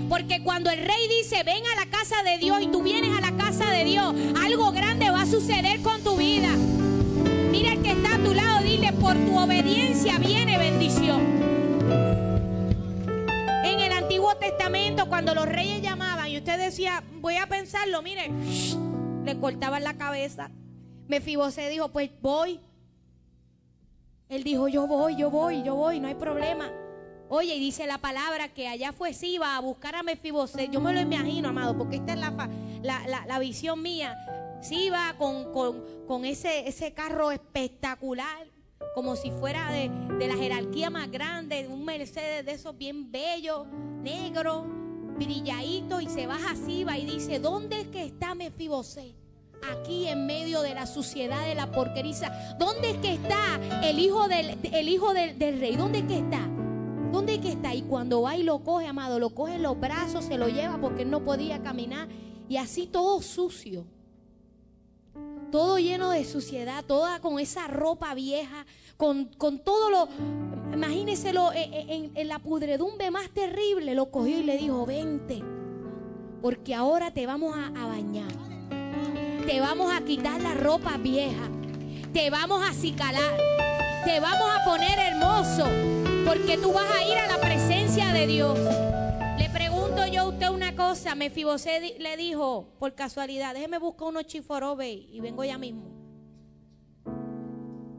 [0.08, 3.20] Porque cuando el rey dice, ven a la casa de Dios y tú vienes a
[3.20, 6.50] la casa de Dios, algo grande va a suceder con tu vida.
[7.50, 11.42] Mira el que está a tu lado, dile, por tu obediencia viene bendición.
[14.38, 18.30] Testamento, cuando los reyes llamaban y usted decía, voy a pensarlo, mire,
[19.24, 20.50] le cortaban la cabeza.
[21.06, 22.60] Mefibosé dijo, pues voy.
[24.32, 26.72] Él dijo, yo voy, yo voy, yo voy, no hay problema.
[27.28, 30.68] Oye, y dice la palabra que allá fue Siba a buscar a Mefibosé.
[30.68, 32.48] Yo me lo imagino, amado, porque esta es la,
[32.82, 34.16] la, la, visión mía.
[34.62, 38.46] Siba con, con, con ese, ese carro espectacular
[38.94, 39.90] como si fuera de,
[40.26, 43.66] la jerarquía más grande, un Mercedes de esos bien bellos,
[44.02, 44.64] negro,
[45.18, 46.54] brilladito, y se baja
[46.86, 49.14] va y dice, ¿dónde es que está Mefibosé?
[49.70, 52.30] Aquí en medio de la suciedad de la porqueriza.
[52.58, 55.76] ¿Dónde es que está el hijo del, el hijo del, rey?
[55.76, 56.48] ¿Dónde es que está?
[57.12, 57.74] ¿Dónde es que está?
[57.74, 60.80] Y cuando va y lo coge, amado, lo coge en los brazos, se lo lleva
[60.80, 62.08] porque no podía caminar.
[62.48, 63.84] Y así todo sucio
[65.52, 68.64] todo lleno de suciedad, toda con esa ropa vieja,
[68.96, 69.28] con,
[69.62, 70.08] todo lo,
[70.72, 75.44] imagínenselo eh, eh, en, la pudredumbre más terrible, lo cogió y le dijo, vente,
[76.40, 78.32] porque ahora te vamos a, a bañar,
[79.46, 81.48] te vamos a quitar la ropa vieja,
[82.12, 83.36] te vamos a acicalar,
[84.04, 85.66] te vamos a poner hermoso,
[86.26, 88.58] porque tú vas a ir a la presencia de Dios
[90.12, 91.14] yo a usted una cosa.
[91.14, 95.90] Mefibosé le dijo, por casualidad, déjeme buscar unos chiforobe y vengo ya mismo.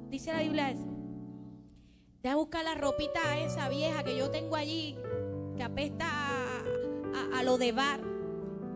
[0.10, 0.88] Dice la Biblia eso.
[2.22, 4.96] Deja buscar la ropita esa vieja que yo tengo allí,
[5.58, 6.08] que apesta
[7.34, 8.00] a, lo de bar.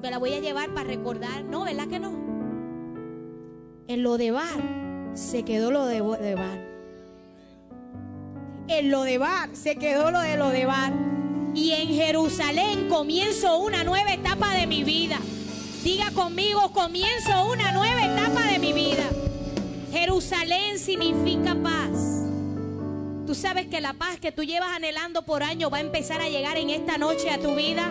[0.01, 1.45] Me la voy a llevar para recordar.
[1.45, 2.26] No, ¿verdad que no?
[3.87, 4.61] En lo de bar
[5.13, 6.59] se quedó lo de, bar.
[8.67, 10.91] En lo de bar se quedó lo de lo de bar
[11.55, 15.19] y en Jerusalén comienzo una nueva etapa de mi vida.
[15.83, 19.09] Diga conmigo, comienzo una nueva etapa de mi vida.
[19.89, 22.25] Jerusalén significa paz.
[23.25, 26.27] Tú sabes que la paz que tú llevas anhelando por años va a empezar a
[26.27, 27.89] llegar en esta noche a tu vida.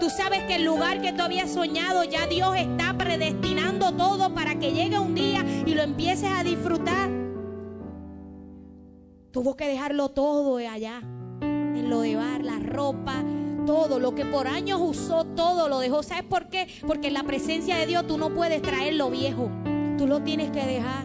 [0.00, 4.58] Tú sabes que el lugar que tú habías soñado ya Dios está predestinando todo para
[4.58, 7.10] que llegue un día y lo empieces a disfrutar.
[9.30, 11.02] Tuvo que dejarlo todo allá,
[11.42, 13.22] en lo de bar, la ropa,
[13.66, 16.02] todo, lo que por años usó, todo lo dejó.
[16.02, 16.66] ¿Sabes por qué?
[16.86, 19.50] Porque en la presencia de Dios tú no puedes traer lo viejo,
[19.98, 21.04] tú lo tienes que dejar.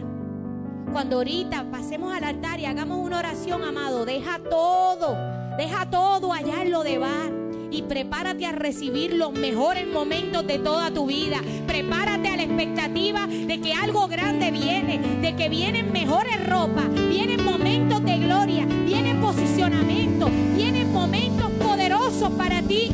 [0.90, 5.14] Cuando ahorita pasemos al altar y hagamos una oración, amado, deja todo,
[5.58, 7.45] deja todo allá en lo de bar
[7.76, 11.42] y prepárate a recibir los mejores momentos de toda tu vida.
[11.66, 17.44] Prepárate a la expectativa de que algo grande viene, de que vienen mejores ropas, vienen
[17.44, 22.92] momentos de gloria, vienen posicionamiento, vienen momentos poderosos para ti.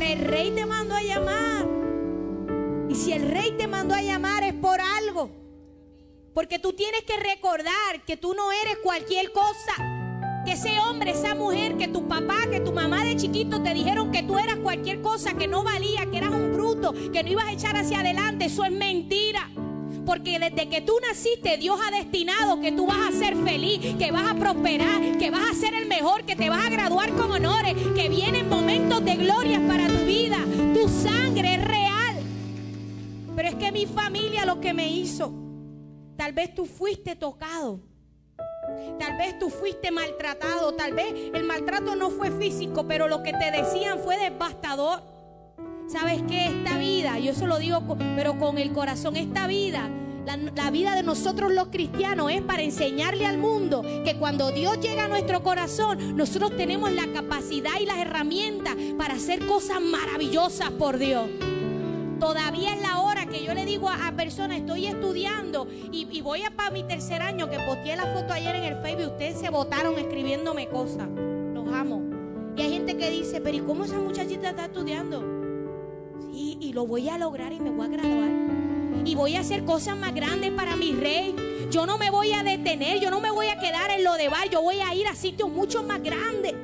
[0.00, 1.68] El rey te mandó a llamar.
[2.88, 5.30] Y si el rey te mandó a llamar es por algo.
[6.34, 9.99] Porque tú tienes que recordar que tú no eres cualquier cosa.
[10.44, 14.10] Que ese hombre, esa mujer, que tu papá, que tu mamá de chiquito te dijeron
[14.10, 17.46] que tú eras cualquier cosa, que no valía, que eras un bruto, que no ibas
[17.46, 19.50] a echar hacia adelante, eso es mentira.
[20.06, 24.10] Porque desde que tú naciste, Dios ha destinado que tú vas a ser feliz, que
[24.10, 27.30] vas a prosperar, que vas a ser el mejor, que te vas a graduar con
[27.30, 30.38] honores, que vienen momentos de gloria para tu vida.
[30.74, 32.16] Tu sangre es real.
[33.36, 35.32] Pero es que mi familia lo que me hizo.
[36.16, 37.89] Tal vez tú fuiste tocado.
[38.98, 40.72] Tal vez tú fuiste maltratado.
[40.72, 45.02] Tal vez el maltrato no fue físico, pero lo que te decían fue devastador.
[45.88, 46.46] ¿Sabes qué?
[46.46, 47.82] Esta vida, yo eso lo digo,
[48.14, 49.90] pero con el corazón, esta vida,
[50.24, 54.78] la, la, vida de nosotros los cristianos es para enseñarle al mundo que cuando Dios
[54.78, 60.70] llega a nuestro corazón, nosotros tenemos la capacidad y las herramientas para hacer cosas maravillosas
[60.70, 61.28] por Dios.
[62.20, 66.50] Todavía es la hora que yo le digo a, personas, estoy estudiando y, voy a
[66.50, 69.98] para mi tercer año, que posteé la foto ayer en el Facebook, ustedes se votaron
[69.98, 71.08] escribiéndome cosas.
[71.54, 72.02] Los amo.
[72.56, 75.24] Y hay gente que dice, pero ¿y cómo esa muchachita está estudiando?
[76.30, 78.30] Sí, y lo voy a lograr y me voy a graduar.
[79.04, 81.34] Y voy a hacer cosas más grandes para mi rey.
[81.70, 84.28] Yo no me voy a detener, yo no me voy a quedar en lo de
[84.28, 86.54] bar, yo voy a ir a sitios mucho más grandes.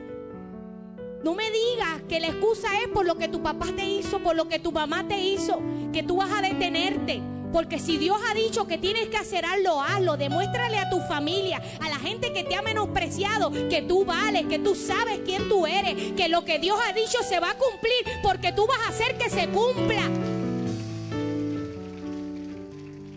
[1.26, 4.36] No me digas que la excusa es por lo que tu papá te hizo, por
[4.36, 5.60] lo que tu mamá te hizo,
[5.92, 7.20] que tú vas a detenerte.
[7.52, 10.16] Porque si Dios ha dicho que tienes que hacer algo, hazlo.
[10.16, 14.60] Demuéstrale a tu familia, a la gente que te ha menospreciado, que tú vales, que
[14.60, 18.04] tú sabes quién tú eres, que lo que Dios ha dicho se va a cumplir,
[18.22, 20.08] porque tú vas a hacer que se cumpla.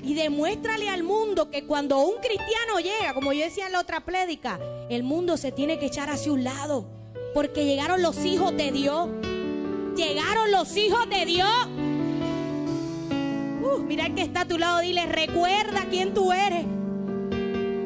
[0.02, 4.00] Y demuéstrale al mundo que cuando un cristiano llega, como yo decía en la otra
[4.00, 6.99] prédica, el mundo se tiene que echar hacia un lado.
[7.34, 9.10] Porque llegaron los hijos de Dios.
[9.96, 11.68] Llegaron los hijos de Dios.
[13.62, 16.66] Uh, mira el que está a tu lado, dile, recuerda quién tú eres.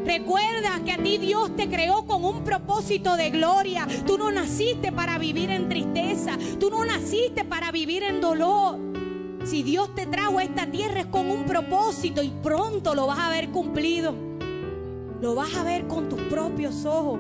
[0.06, 3.88] Recuerda que a ti Dios te creó con un propósito de gloria.
[4.06, 6.38] Tú no naciste para vivir en tristeza.
[6.60, 8.78] Tú no naciste para vivir en dolor.
[9.46, 13.20] Si Dios te trajo a esta tierra es con un propósito y pronto lo vas
[13.20, 14.14] a ver cumplido.
[15.22, 17.20] Lo vas a ver con tus propios ojos.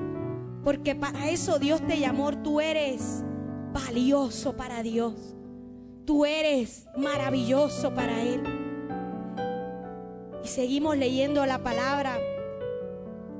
[0.63, 2.31] Porque para eso Dios te llamó.
[2.41, 3.23] Tú eres
[3.73, 5.35] valioso para Dios.
[6.05, 8.43] Tú eres maravilloso para Él.
[10.43, 12.17] Y seguimos leyendo la palabra.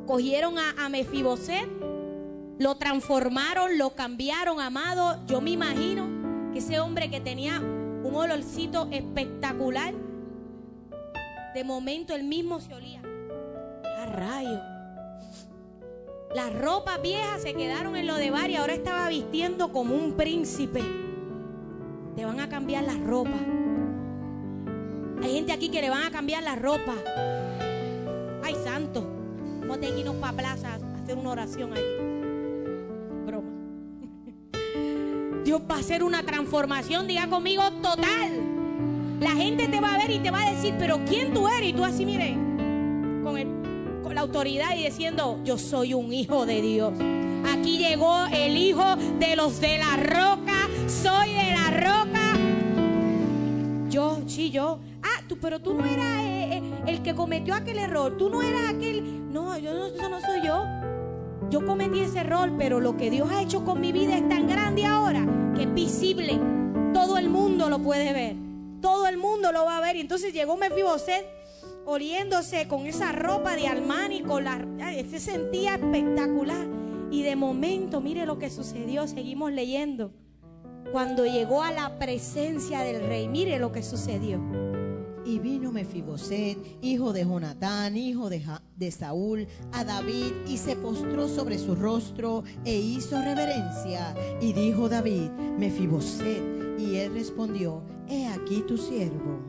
[0.05, 1.69] Cogieron a, a Mefiboset,
[2.59, 5.25] lo transformaron, lo cambiaron, amado.
[5.25, 9.93] Yo me imagino que ese hombre que tenía un olorcito espectacular,
[11.53, 13.01] de momento él mismo se olía.
[13.97, 14.72] A rayo.
[16.35, 20.13] Las ropas viejas se quedaron en lo de bar y ahora estaba vistiendo como un
[20.13, 20.81] príncipe.
[22.15, 23.41] Te van a cambiar las ropas.
[25.21, 26.97] Hay gente aquí que le van a cambiar las ropas.
[28.43, 29.05] Ay, santo.
[29.61, 31.83] Vamos a irnos para plaza a hacer una oración ahí.
[33.27, 33.49] Broma.
[35.45, 38.41] Dios va a hacer una transformación, diga conmigo, total.
[39.19, 41.69] La gente te va a ver y te va a decir, pero ¿quién tú eres?
[41.69, 42.52] Y tú así, mire, la
[44.23, 46.93] autoridad y diciendo, yo soy un hijo de Dios.
[47.51, 52.37] Aquí llegó el hijo de los de la roca, soy de la roca.
[53.89, 54.79] Yo, sí, yo.
[55.03, 58.41] Ah, tú, pero tú no eras eh, eh, el que cometió aquel error, tú no
[58.41, 59.31] eras aquel...
[59.31, 60.65] No, yo no, eso no soy yo.
[61.49, 64.47] Yo cometí ese error, pero lo que Dios ha hecho con mi vida es tan
[64.47, 66.39] grande ahora que es visible.
[66.93, 68.35] Todo el mundo lo puede ver.
[68.81, 69.95] Todo el mundo lo va a ver.
[69.97, 71.42] Y entonces llegó Mefiboset
[71.85, 74.65] oliéndose con esa ropa de Armani, con la,
[75.09, 76.67] se sentía espectacular.
[77.11, 80.11] Y de momento, mire lo que sucedió, seguimos leyendo.
[80.91, 84.39] Cuando llegó a la presencia del rey, mire lo que sucedió.
[85.25, 90.75] Y vino Mefiboset, hijo de Jonatán, hijo de, Ja- de Saúl, a David y se
[90.75, 94.13] postró sobre su rostro e hizo reverencia.
[94.41, 96.43] Y dijo David, Mefiboset,
[96.77, 99.39] y él respondió, he aquí tu siervo.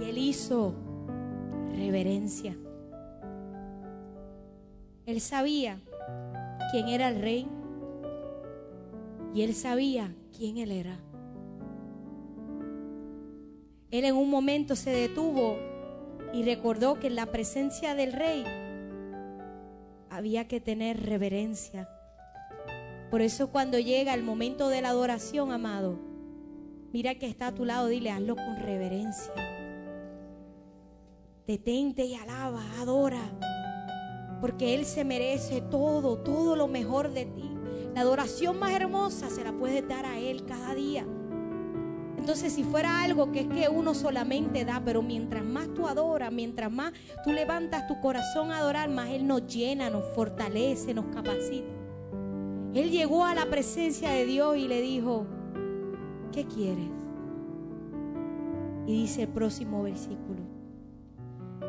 [0.00, 0.74] Y él hizo
[1.76, 2.56] reverencia.
[5.04, 5.78] Él sabía
[6.72, 7.46] quién era el rey
[9.34, 10.98] y él sabía quién él era.
[13.90, 15.58] Él en un momento se detuvo
[16.32, 18.44] y recordó que en la presencia del rey
[20.10, 21.88] había que tener reverencia.
[23.10, 25.98] Por eso cuando llega el momento de la adoración, amado,
[26.92, 29.55] mira que está a tu lado, dile, hazlo con reverencia.
[31.46, 33.22] Detente y alaba, adora.
[34.40, 37.48] Porque Él se merece todo, todo lo mejor de ti.
[37.94, 41.06] La adoración más hermosa se la puedes dar a Él cada día.
[42.18, 46.32] Entonces, si fuera algo que es que uno solamente da, pero mientras más tú adoras,
[46.32, 46.92] mientras más
[47.22, 51.68] tú levantas tu corazón a adorar, más Él nos llena, nos fortalece, nos capacita.
[52.74, 55.26] Él llegó a la presencia de Dios y le dijo,
[56.32, 56.90] ¿qué quieres?
[58.86, 60.55] Y dice el próximo versículo.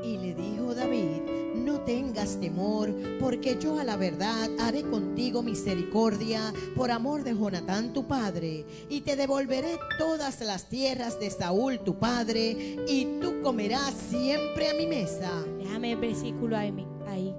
[0.04, 1.22] Y le dijo David,
[1.56, 7.94] no tengas temor, porque yo a la verdad haré contigo misericordia por amor de Jonatán
[7.94, 13.94] tu padre, y te devolveré todas las tierras de Saúl tu padre, y tú comerás
[13.94, 15.32] siempre a mi mesa.
[15.58, 17.36] Déjame el versículo ahí.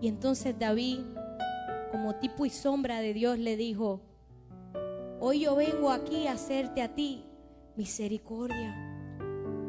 [0.00, 1.00] Y entonces David,
[1.90, 4.00] como tipo y sombra de Dios, le dijo,
[5.20, 7.24] hoy yo vengo aquí a hacerte a ti
[7.76, 8.85] misericordia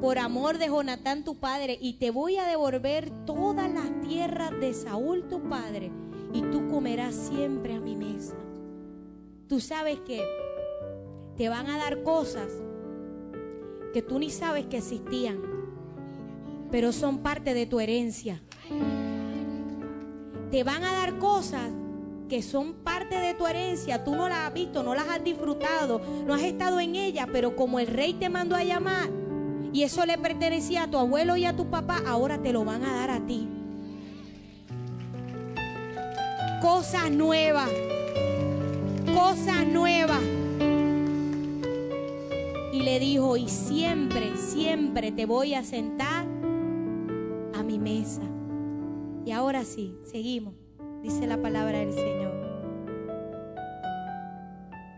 [0.02, 4.74] por amor de Jonatán tu padre, y te voy a devolver todas las tierras de
[4.74, 5.92] Saúl tu padre,
[6.34, 8.36] y tú comerás siempre a mi mesa.
[9.48, 10.24] Tú sabes que
[11.36, 12.52] te van a dar cosas
[13.94, 15.40] que tú ni sabes que existían,
[16.70, 18.42] pero son parte de tu herencia.
[20.52, 21.72] Te van a dar cosas
[22.28, 26.02] que son parte de tu herencia, tú no las has visto, no las has disfrutado,
[26.26, 29.10] no has estado en ellas, pero como el rey te mandó a llamar,
[29.74, 32.84] y eso le pertenecía a tu abuelo y a tu papá, ahora te lo van
[32.84, 33.48] a dar a ti.
[36.62, 37.70] Cosas nuevas,
[39.14, 40.22] cosas nuevas.
[42.74, 46.26] Y le dijo, y siempre, siempre te voy a sentar
[47.54, 48.22] a mi mesa.
[49.26, 50.54] Y ahora sí, seguimos,
[51.04, 52.47] dice la palabra del Señor.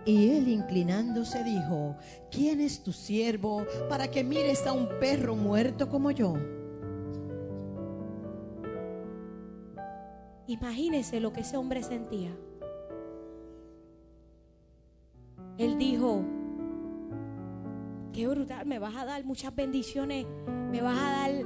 [0.10, 1.96] Y él inclinándose dijo,
[2.32, 6.34] ¿quién es tu siervo para que mires a un perro muerto como yo?
[10.48, 12.36] Imagínese lo que ese hombre sentía.
[15.60, 16.24] Él dijo,
[18.12, 20.26] qué brutal, me vas a dar muchas bendiciones,
[20.72, 21.46] me vas a dar eh,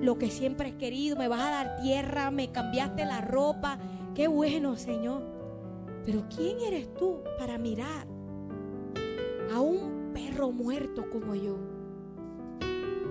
[0.00, 3.78] lo que siempre he querido, me vas a dar tierra, me cambiaste la ropa,
[4.16, 5.33] qué bueno, Señor.
[6.04, 8.06] Pero ¿quién eres tú para mirar
[9.52, 11.56] a un perro muerto como yo?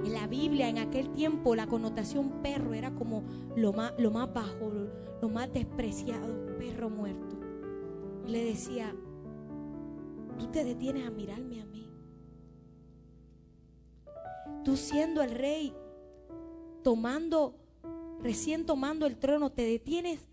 [0.06, 3.24] En la Biblia, en aquel tiempo, la connotación perro era como
[3.56, 4.72] lo más, lo más bajo,
[5.22, 7.38] lo, más despreciado, perro muerto.
[8.28, 8.94] Y le decía,
[10.38, 11.90] tú te detienes a mirarme a mí.
[14.66, 15.74] Tú siendo el rey,
[16.84, 17.56] tomando,
[18.22, 20.28] recién tomando el trono, te detienes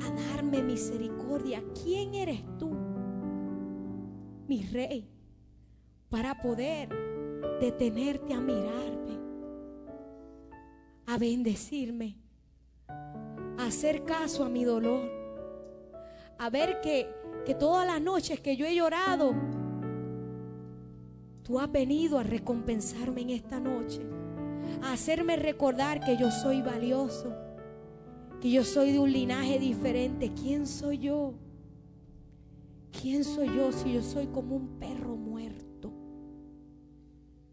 [0.00, 1.62] a darme misericordia.
[1.82, 2.70] ¿Quién eres tú,
[4.48, 5.08] mi rey,
[6.08, 6.88] para poder
[7.60, 9.18] detenerte a mirarme,
[11.06, 12.16] a bendecirme,
[12.88, 15.08] a hacer caso a mi dolor,
[16.38, 17.08] a ver que,
[17.44, 19.34] que todas las noches que yo he llorado,
[21.42, 24.02] tú has venido a recompensarme en esta noche,
[24.82, 27.34] a hacerme recordar que yo soy valioso
[28.42, 30.32] que yo soy de un linaje diferente.
[30.34, 31.34] ¿Quién soy yo?
[32.90, 35.92] ¿Quién soy yo si yo soy como un perro muerto?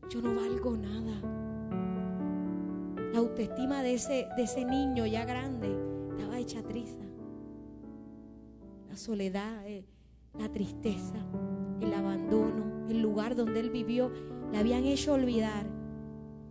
[0.10, 1.22] Yo no valgo nada.
[3.14, 5.70] La autoestima de ese, de ese niño ya grande
[6.10, 7.06] estaba hecha triza.
[8.90, 9.86] La soledad, eh,
[10.40, 11.18] la tristeza,
[11.82, 14.12] el abandono, el lugar donde él vivió,
[14.52, 15.68] le habían hecho olvidar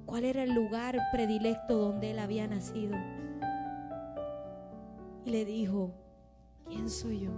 [0.06, 2.96] cuál era el lugar predilecto donde él había nacido
[5.28, 5.92] y le dijo,
[6.66, 7.30] ¿quién soy yo?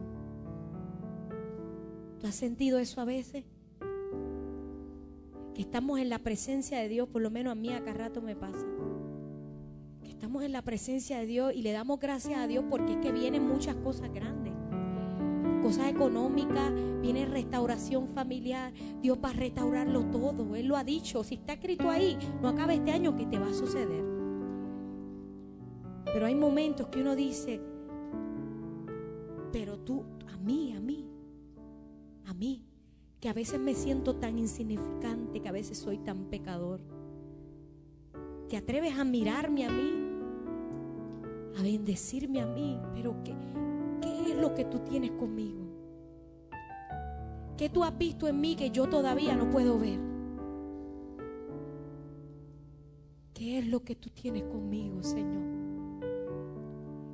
[2.21, 3.45] ¿Tú has sentido eso a veces?
[5.55, 8.37] Que estamos en la presencia de Dios, por lo menos a mí acá rato me
[8.37, 8.65] pasa.
[10.03, 12.99] Que estamos en la presencia de Dios y le damos gracias a Dios porque es
[12.99, 14.55] que vienen muchas cosas grandes.
[15.61, 16.73] cosas económicas,
[17.03, 18.73] viene restauración familiar.
[19.03, 20.55] Dios va a restaurarlo todo.
[20.55, 21.25] Él lo ha dicho.
[21.25, 24.05] Si está escrito ahí, no acaba este año que te va a suceder.
[26.05, 27.61] Pero hay momentos que uno dice,
[29.53, 31.07] pero tú, a mí, a mí,
[32.27, 32.65] a mí,
[33.21, 36.81] que a veces me siento tan insignificante, que a veces soy tan pecador.
[38.49, 39.93] ¿Te atreves a mirarme a mí?
[41.59, 42.81] A bendecirme a mí.
[42.95, 43.35] Pero ¿qué,
[44.01, 45.61] qué es lo que tú tienes conmigo?
[47.57, 50.01] ¿Qué tú has visto en mí que yo todavía no puedo ver?
[53.35, 55.43] ¿Qué es lo que tú tienes conmigo, Señor?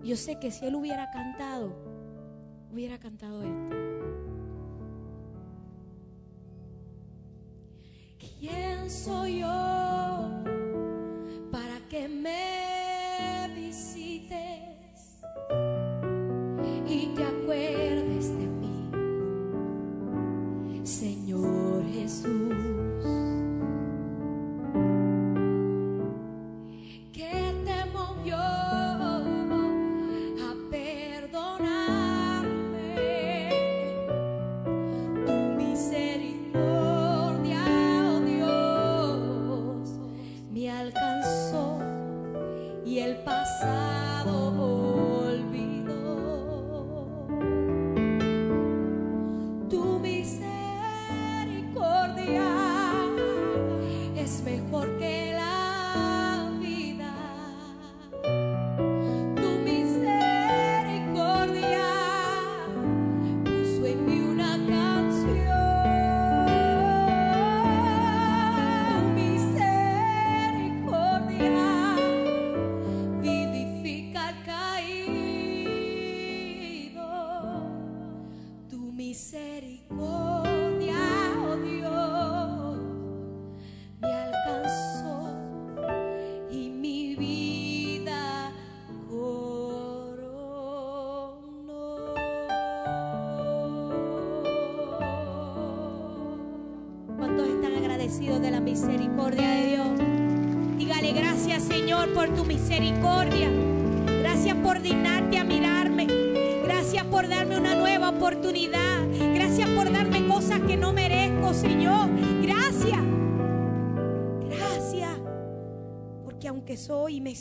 [0.05, 1.96] Yo sé que si Él hubiera cantado,
[2.73, 3.77] hubiera cantado esto.
[8.39, 10.16] ¿Quién soy yo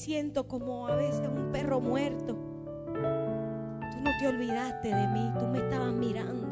[0.05, 5.31] siento como a veces un perro muerto, tú no te olvidaste de mí.
[5.39, 6.47] Tú me estabas mirando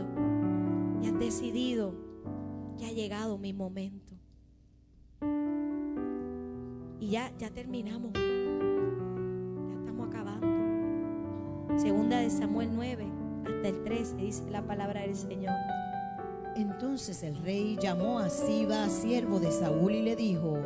[0.99, 1.93] y has decidido
[2.79, 4.13] que ha llegado mi momento.
[6.99, 8.13] Y ya, ya terminamos.
[8.13, 11.77] Ya estamos acabando.
[11.77, 13.05] Segunda de Samuel 9
[13.45, 15.53] hasta el 13 dice la palabra del Señor.
[16.55, 20.57] Entonces el rey llamó a Siba, siervo de Saúl, y le dijo,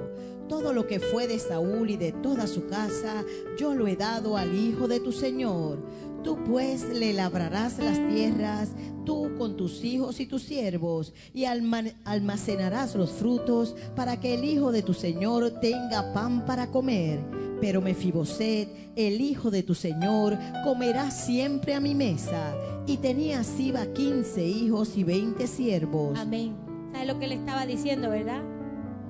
[0.48, 3.24] todo lo que fue de Saúl y de toda su casa,
[3.60, 5.80] yo lo he dado al hijo de tu señor.
[6.24, 8.72] Tú pues le labrarás las tierras,
[9.06, 14.44] tú con tus hijos y tus siervos, y alma- almacenarás los frutos para que el
[14.44, 17.20] hijo de tu señor tenga pan para comer.
[17.62, 22.56] Pero Mefiboset, el hijo de tu señor, comerá siempre a mi mesa.
[22.86, 26.18] Y tenía Siba quince hijos y veinte siervos.
[26.20, 26.56] Amén.
[26.92, 28.42] ¿Sabes lo que le estaba diciendo, verdad?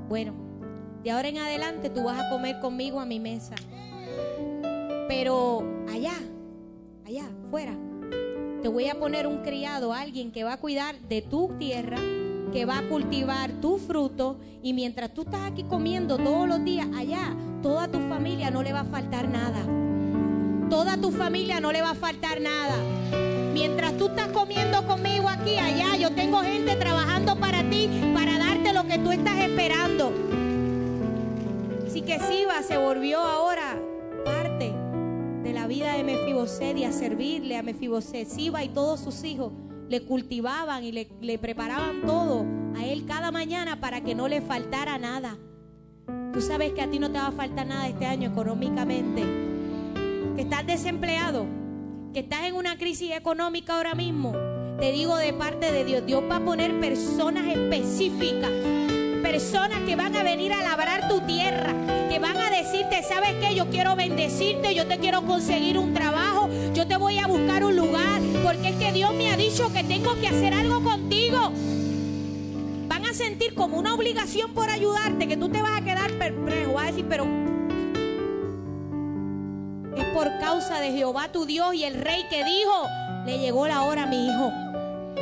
[0.08, 0.34] Bueno,
[1.04, 3.56] de ahora en adelante tú vas a comer conmigo a mi mesa.
[5.08, 6.14] Pero allá,
[7.06, 7.74] allá, fuera,
[8.62, 11.98] te voy a poner un criado, alguien que va a cuidar de tu tierra,
[12.52, 14.38] que va a cultivar tu fruto.
[14.62, 18.74] Y mientras tú estás aquí comiendo todos los días, allá, toda tu familia no le
[18.74, 19.64] va a faltar nada.
[20.70, 22.76] Toda tu familia no le va a faltar nada.
[23.54, 28.74] Mientras tú estás comiendo conmigo aquí, allá, yo tengo gente trabajando para ti, para darte
[28.74, 30.37] lo que tú estás esperando.
[32.08, 33.78] Que Siba se volvió ahora
[34.24, 34.74] parte
[35.44, 38.26] de la vida de Mefiboset y a servirle a Mefiboset.
[38.30, 39.52] Siba y todos sus hijos
[39.90, 42.46] le cultivaban y le, le preparaban todo
[42.78, 45.38] a él cada mañana para que no le faltara nada.
[46.32, 49.24] Tú sabes que a ti no te va a faltar nada este año económicamente.
[50.38, 51.46] Que estás desempleado,
[52.14, 54.32] que estás en una crisis económica ahora mismo.
[54.80, 58.52] Te digo de parte de Dios, Dios va a poner personas específicas
[59.22, 61.74] personas que van a venir a labrar tu tierra,
[62.20, 63.56] van a decirte, ¿sabes qué?
[63.56, 67.76] Yo quiero bendecirte, yo te quiero conseguir un trabajo, yo te voy a buscar un
[67.76, 71.52] lugar, porque es que Dios me ha dicho que tengo que hacer algo contigo.
[72.88, 76.74] Van a sentir como una obligación por ayudarte, que tú te vas a quedar perplejo,
[76.74, 77.26] vas a decir, pero
[79.96, 82.88] es por causa de Jehová tu Dios y el rey que dijo,
[83.26, 84.52] le llegó la hora a mi hijo.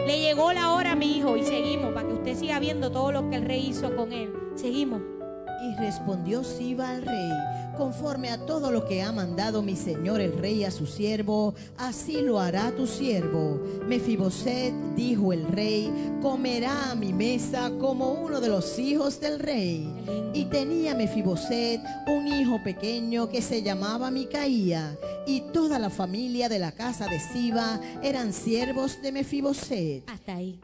[0.06, 3.28] Le llegó la hora, mi hijo, y seguimos, para que usted siga viendo todo lo
[3.30, 4.32] que el rey hizo con él.
[4.54, 5.15] Seguimos.
[5.64, 7.32] Y respondió Siba al rey,
[7.78, 12.22] conforme a todo lo que ha mandado mi señor el rey a su siervo, así
[12.22, 13.62] lo hará tu siervo.
[13.88, 15.92] Mefiboset, dijo el rey,
[16.22, 19.88] comerá a mi mesa como uno de los hijos del rey.
[20.34, 26.60] Y tenía Mefiboset un hijo pequeño que se llamaba Micaía, y toda la familia de
[26.60, 30.04] la casa de Siba eran siervos de Mefiboset.
[30.08, 30.60] Hasta ahí.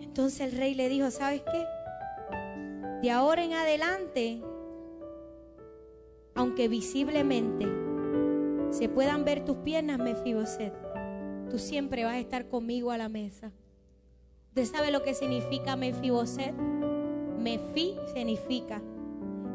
[0.00, 1.77] Entonces el rey le dijo, ¿sabes qué?
[3.02, 4.42] De ahora en adelante,
[6.34, 7.66] aunque visiblemente
[8.70, 10.74] se puedan ver tus piernas, Mefiboset,
[11.48, 13.52] tú siempre vas a estar conmigo a la mesa.
[14.48, 16.54] ¿Usted sabe lo que significa Mefiboset?
[17.38, 18.82] Mefi significa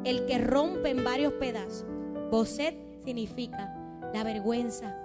[0.05, 1.85] el que rompe en varios pedazos.
[2.31, 3.75] Boset significa
[4.13, 4.97] la vergüenza.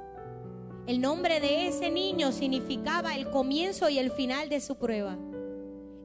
[0.86, 5.18] El nombre de ese niño significaba el comienzo y el final de su prueba.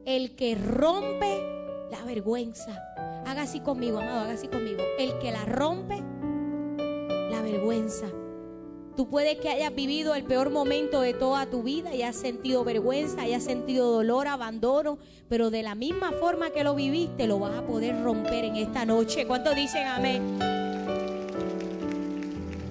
[0.06, 2.82] El que rompe la vergüenza.
[3.26, 4.82] Haga así conmigo, amado, haga así conmigo.
[4.98, 6.02] El que la rompe,
[7.32, 8.08] la vergüenza.
[8.96, 12.64] Tú puedes que hayas vivido el peor momento de toda tu vida y has sentido
[12.64, 17.58] vergüenza, hayas sentido dolor, abandono, pero de la misma forma que lo viviste, lo vas
[17.58, 19.26] a poder romper en esta noche.
[19.26, 20.38] ¿Cuántos dicen amén?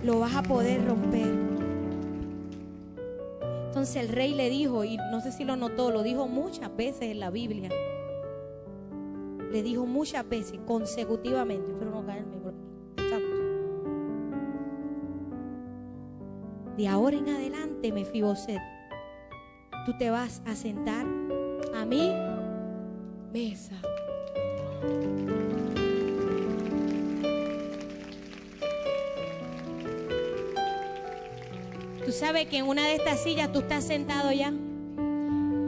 [0.05, 1.33] Lo vas a poder romper.
[3.67, 7.11] Entonces el rey le dijo, y no sé si lo notó, lo dijo muchas veces
[7.11, 7.71] en la Biblia
[9.53, 12.33] le dijo muchas veces consecutivamente, pero no caerme.
[16.77, 18.61] De ahora en adelante, Mefiboset,
[19.85, 21.05] tú te vas a sentar
[21.75, 22.11] a mi
[23.31, 23.75] mesa.
[32.07, 34.53] Tú sabes que en una de estas sillas tú estás sentado ya.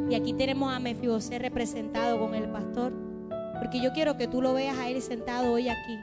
[0.08, 3.03] Y aquí tenemos a Mefiboset representado con el pastor.
[3.64, 5.98] Porque yo quiero que tú lo veas a él sentado hoy aquí.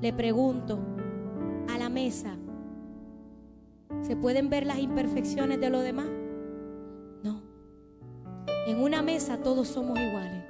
[0.00, 0.78] Le pregunto,
[1.68, 2.36] a la mesa,
[4.02, 6.06] ¿se pueden ver las imperfecciones de los demás?
[7.24, 7.42] No.
[8.68, 10.44] En una mesa todos somos iguales.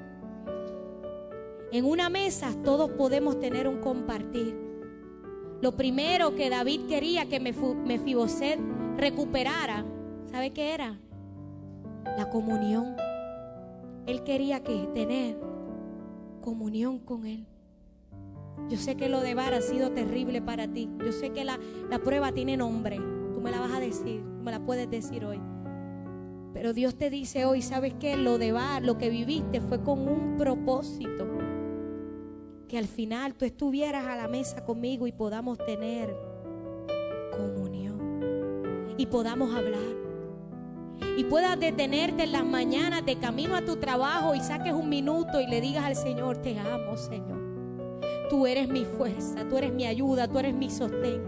[1.73, 4.55] En una mesa todos podemos tener un compartir.
[5.63, 8.61] Lo primero que David quería que Mefiboset
[8.99, 9.87] recuperara,
[10.31, 11.01] ¿sabe qué era?
[12.19, 13.08] La comunión.
[14.09, 15.37] Él quería que tener
[16.41, 17.47] comunión con Él.
[18.71, 20.89] Yo sé que lo de Bar ha sido terrible para ti.
[21.05, 22.97] Yo sé que la, la prueba tiene nombre.
[23.35, 25.39] Tú me la vas a decir, me la puedes decir hoy.
[26.55, 28.17] Pero Dios te dice hoy, ¿sabes qué?
[28.17, 31.29] Lo de Bar, lo que viviste fue con un propósito.
[32.67, 36.17] Que al final tú estuvieras a la mesa conmigo y podamos tener
[37.31, 38.95] comunión.
[38.97, 40.08] Y podamos hablar
[41.19, 45.41] y puedas detenerte en las mañanas de camino a tu trabajo y saques un minuto
[45.41, 47.39] y le digas al Señor, te amo Señor.
[48.31, 51.23] Tú eres mi fuerza, tú eres mi ayuda, tú eres mi sostén.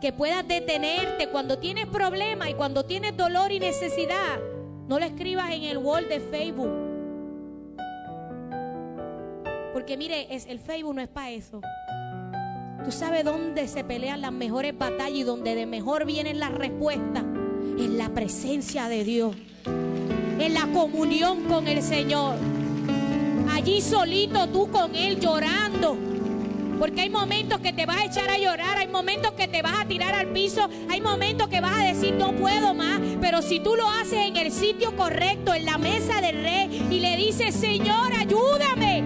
[0.00, 4.40] Que puedas detenerte cuando tienes problemas y cuando tienes dolor y necesidad.
[4.88, 6.70] No lo escribas en el wall de Facebook.
[9.72, 11.60] Porque mire, es, el Facebook no es para eso.
[12.84, 17.24] Tú sabes dónde se pelean las mejores batallas y donde de mejor vienen las respuestas
[17.78, 19.36] en la presencia de Dios,
[20.38, 22.36] en la comunión con el Señor.
[23.52, 25.96] Allí solito tú con Él llorando.
[26.78, 29.78] Porque hay momentos que te vas a echar a llorar, hay momentos que te vas
[29.78, 33.00] a tirar al piso, hay momentos que vas a decir no puedo más.
[33.20, 36.98] Pero si tú lo haces en el sitio correcto, en la mesa del rey, y
[36.98, 39.04] le dices, Señor, ayúdame,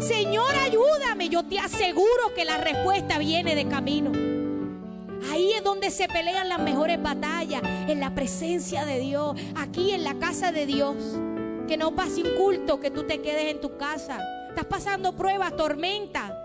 [0.00, 4.33] Señor, ayúdame, yo te aseguro que la respuesta viene de camino.
[5.30, 10.04] Ahí es donde se pelean las mejores batallas, en la presencia de Dios, aquí en
[10.04, 10.96] la casa de Dios.
[11.66, 14.18] Que no pase un culto, que tú te quedes en tu casa.
[14.48, 16.38] Estás pasando pruebas, tormenta.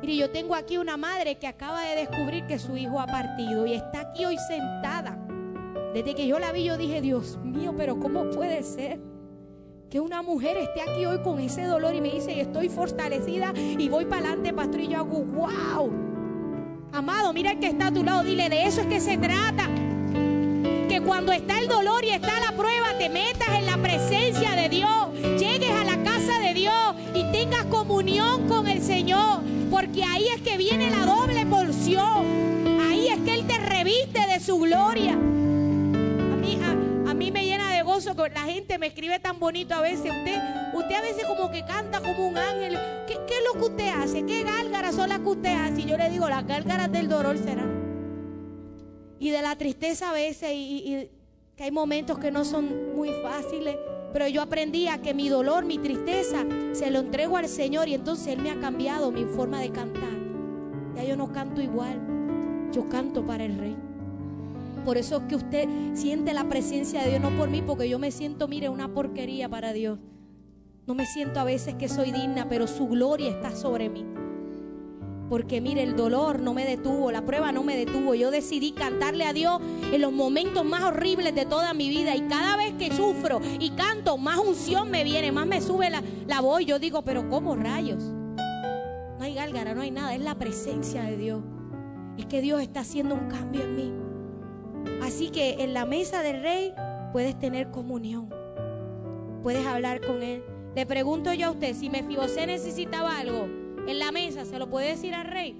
[0.00, 3.66] Mire, yo tengo aquí una madre que acaba de descubrir que su hijo ha partido
[3.66, 5.18] y está aquí hoy sentada.
[5.94, 9.00] Desde que yo la vi, yo dije, Dios mío, pero ¿cómo puede ser?
[9.90, 13.88] que una mujer esté aquí hoy con ese dolor y me dice, estoy fortalecida y
[13.88, 16.05] voy para adelante, pastor, y yo hago, wow.
[16.96, 19.68] Amado, mira el que está a tu lado, dile, de eso es que se trata.
[20.88, 24.70] Que cuando está el dolor y está la prueba, te metas en la presencia de
[24.70, 30.24] Dios, llegues a la casa de Dios y tengas comunión con el Señor, porque ahí
[30.34, 32.80] es que viene la doble porción.
[32.88, 35.18] Ahí es que Él te reviste de su gloria.
[38.04, 40.12] La gente me escribe tan bonito a veces.
[40.12, 40.38] Usted,
[40.74, 42.78] usted a veces como que canta como un ángel.
[43.06, 44.26] ¿Qué, es lo que usted hace?
[44.26, 45.80] ¿Qué gálgaras son las que usted hace?
[45.80, 47.74] Y yo le digo, las gálgaras del dolor serán.
[49.18, 51.08] y de la tristeza a veces y,
[51.56, 53.76] que hay momentos que no son muy fáciles.
[54.12, 57.94] Pero yo aprendí a que mi dolor, mi tristeza, se lo entrego al Señor y
[57.94, 60.12] entonces Él me ha cambiado mi forma de cantar.
[60.96, 61.98] Ya yo no canto igual,
[62.72, 63.85] yo canto para el Rey.
[64.86, 67.98] Por eso es que usted siente la presencia de Dios, no por mí, porque yo
[67.98, 69.98] me siento, mire, una porquería para Dios.
[70.86, 74.06] No me siento a veces que soy digna, pero su gloria está sobre mí.
[75.28, 78.14] Porque mire, el dolor no me detuvo, la prueba no me detuvo.
[78.14, 79.60] Yo decidí cantarle a Dios
[79.92, 82.14] en los momentos más horribles de toda mi vida.
[82.14, 86.00] Y cada vez que sufro y canto, más unción me viene, más me sube la,
[86.28, 86.64] la voz.
[86.64, 88.04] Yo digo, pero ¿cómo rayos?
[88.04, 90.14] No hay gálgara, no hay nada.
[90.14, 91.42] Es la presencia de Dios.
[92.16, 94.05] Es que Dios está haciendo un cambio en mí.
[95.02, 96.74] Así que en la mesa del rey
[97.12, 98.28] puedes tener comunión.
[99.42, 100.42] Puedes hablar con Él.
[100.74, 103.48] Le pregunto yo a usted, si Mefibosé necesitaba algo,
[103.86, 105.56] en la mesa, ¿se lo puede decir al rey?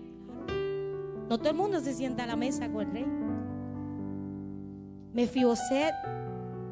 [1.28, 3.06] No todo el mundo se sienta a la mesa con el rey.
[5.12, 5.94] Mefiboset,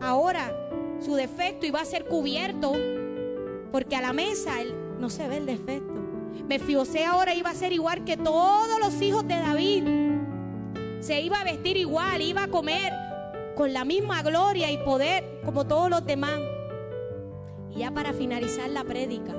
[0.01, 0.53] ahora
[1.01, 2.73] su defecto iba a ser cubierto,
[3.73, 5.95] porque a la mesa él, no se ve el defecto.
[6.47, 9.85] Mefiboset ahora iba a ser igual que todos los hijos de David.
[11.05, 12.91] Se iba a vestir igual, iba a comer
[13.55, 16.41] con la misma gloria y poder como todos los demás.
[17.69, 19.37] Y ya para finalizar la prédica,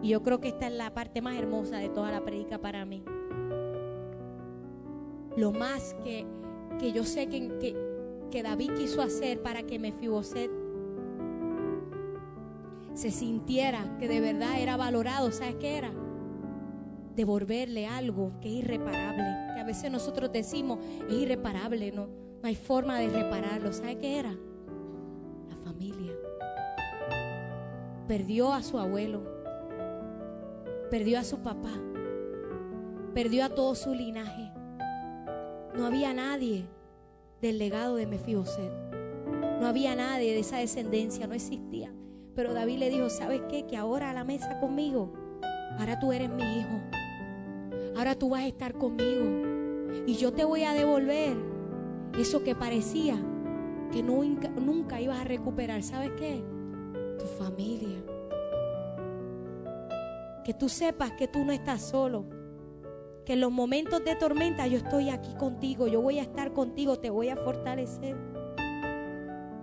[0.00, 2.86] y yo creo que esta es la parte más hermosa de toda la predica para
[2.86, 3.04] mí.
[5.36, 6.24] Lo más que,
[6.78, 7.76] que yo sé que, que,
[8.30, 10.50] que David quiso hacer para que Mefiboset
[12.94, 15.92] se sintiera que de verdad era valorado, ¿sabes qué era?
[17.14, 22.54] Devolverle algo que es irreparable, que a veces nosotros decimos es irreparable, no, no hay
[22.54, 23.72] forma de repararlo.
[23.72, 24.34] ¿Sabe qué era?
[25.48, 26.12] La familia.
[28.08, 29.22] Perdió a su abuelo,
[30.90, 31.72] perdió a su papá,
[33.14, 34.52] perdió a todo su linaje.
[35.76, 36.66] No había nadie
[37.40, 38.72] del legado de Mefiboset.
[39.60, 41.92] No había nadie de esa descendencia, no existía.
[42.34, 43.66] Pero David le dijo, ¿sabes qué?
[43.66, 45.12] Que ahora a la mesa conmigo,
[45.78, 46.80] ahora tú eres mi hijo.
[47.96, 49.24] Ahora tú vas a estar conmigo.
[50.06, 51.36] Y yo te voy a devolver
[52.18, 53.16] eso que parecía
[53.92, 55.82] que nunca, nunca ibas a recuperar.
[55.82, 56.42] ¿Sabes qué?
[57.18, 58.02] Tu familia.
[60.44, 62.24] Que tú sepas que tú no estás solo.
[63.24, 65.86] Que en los momentos de tormenta yo estoy aquí contigo.
[65.86, 66.98] Yo voy a estar contigo.
[66.98, 68.16] Te voy a fortalecer.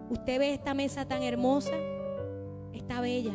[0.09, 1.75] Usted ve esta mesa tan hermosa.
[2.73, 3.34] Está bella.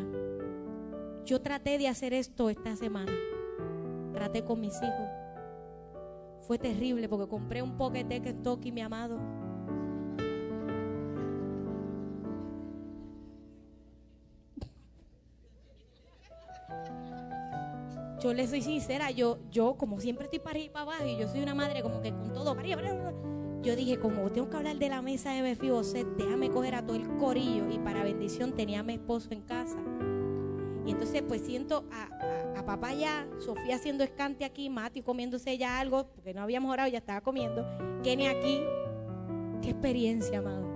[1.25, 3.13] Yo traté de hacer esto esta semana.
[4.17, 5.09] Traté con mis hijos.
[6.47, 9.19] Fue terrible porque compré un poquete que toque mi amado.
[18.23, 21.17] yo le soy sincera, yo, yo como siempre estoy para arriba y para abajo y
[21.17, 23.13] yo soy una madre como que con todo para arriba,
[23.63, 26.97] yo dije, como tengo que hablar de la mesa de Mefiboset, déjame coger a todo
[26.97, 29.77] el corillo y para bendición tenía a mi esposo en casa.
[30.87, 36.09] Y entonces pues siento a, papá ya, Sofía haciendo escante aquí, Mati comiéndose ya algo,
[36.15, 37.65] porque no habíamos orado, ya estaba comiendo,
[38.03, 38.63] Kenny aquí.
[39.63, 40.67] Qué experiencia, amado.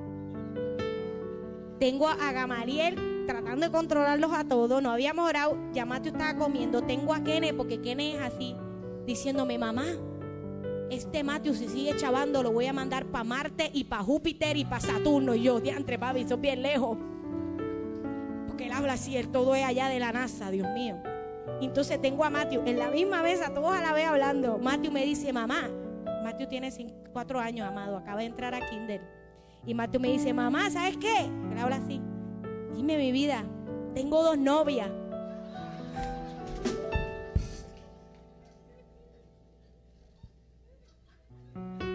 [1.79, 4.83] Tengo a Gamaliel tratando de controlarlos a todos.
[4.83, 5.57] No habíamos orado.
[5.73, 6.83] Ya Mateo estaba comiendo.
[6.83, 8.57] Tengo a Kene, porque Kene es así,
[9.07, 9.87] diciéndome, mamá,
[10.91, 14.65] este Mateo si sigue chavando lo voy a mandar para Marte y para Júpiter y
[14.65, 15.35] para Saturno.
[15.35, 16.99] Y yo, diantre, papi, eso bien lejos.
[18.81, 20.97] Habla así, él todo es allá de la NASA, Dios mío.
[21.61, 24.57] entonces tengo a Mateo en la misma mesa, todos a la vez hablando.
[24.57, 25.69] Mateo me dice, mamá,
[26.25, 26.73] Mateo tiene
[27.13, 29.03] cuatro años, amado, acaba de entrar a Kinder.
[29.67, 31.27] Y Mateo me dice, mamá, ¿sabes qué?
[31.27, 32.01] Él habla así.
[32.75, 33.45] Dime mi vida,
[33.93, 34.89] tengo dos novias.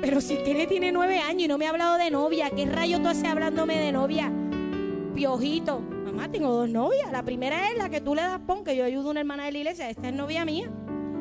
[0.01, 3.01] Pero si tiene, tiene nueve años y no me ha hablado de novia, ¿qué rayo
[3.01, 4.31] tú haces hablándome de novia?
[5.15, 5.95] Piojito.
[6.32, 7.11] Tengo dos novias.
[7.11, 9.45] La primera es la que tú le das pon, que yo ayudo a una hermana
[9.45, 9.89] de la iglesia.
[9.89, 10.70] Esta es novia mía.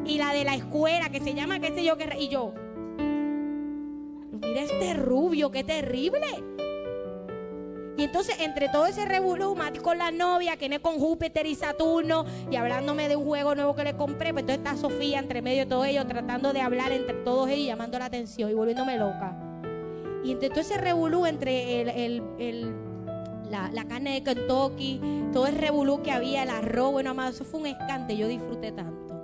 [0.05, 2.09] Y la de la escuela, que se llama, qué sé yo, qué.
[2.18, 2.53] Y yo.
[4.32, 6.26] Mira este rubio, qué terrible.
[7.97, 9.07] Y entonces, entre todo ese
[9.57, 13.76] Mati con la novia, que con Júpiter y Saturno, y hablándome de un juego nuevo
[13.76, 16.90] que le compré, pues entonces está Sofía entre medio de todo ello, tratando de hablar
[16.90, 19.36] entre todos ellos, llamando la atención y volviéndome loca.
[20.24, 22.74] Y entre todo ese revolú, entre el,
[23.72, 25.00] la, carne de Kentucky,
[25.32, 28.72] todo el revolú que había, el arroz, bueno, amado, eso fue un escante, yo disfruté
[28.72, 29.14] tanto.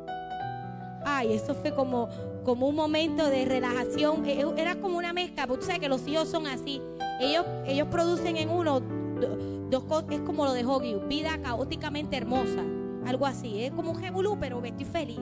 [1.04, 2.08] Ay, eso fue como,
[2.44, 6.28] como un momento de relajación, era como una mezcla, porque tú sabes que los hijos
[6.28, 6.80] son así
[7.20, 12.64] ellos, ellos producen en uno dos cosas, es como lo de Hoggy, vida caóticamente hermosa,
[13.06, 13.62] algo así.
[13.62, 15.20] Es como un jebulú, pero estoy feliz.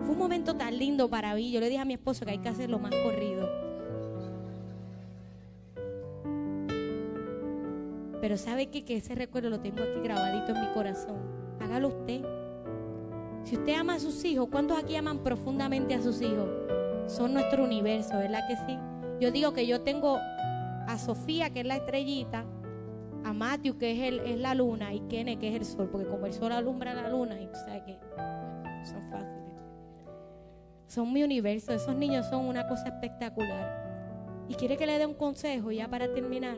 [0.00, 1.52] Fue un momento tan lindo para mí.
[1.52, 3.48] Yo le dije a mi esposo que hay que hacerlo más corrido.
[8.22, 8.84] Pero sabe qué?
[8.84, 11.16] que ese recuerdo lo tengo aquí grabadito en mi corazón.
[11.58, 12.24] Hágalo usted.
[13.42, 16.48] Si usted ama a sus hijos, ¿cuántos aquí aman profundamente a sus hijos?
[17.08, 18.78] Son nuestro universo, ¿verdad que sí?
[19.20, 22.44] Yo digo que yo tengo a Sofía, que es la estrellita,
[23.24, 26.06] a Matthew, que es, el, es la luna, y Kene, que es el sol, porque
[26.06, 27.98] como el sol alumbra la luna, y sabe que
[28.86, 29.52] son fáciles.
[30.86, 34.46] Son mi universo, esos niños son una cosa espectacular.
[34.48, 36.56] Y quiere que le dé un consejo ya para terminar.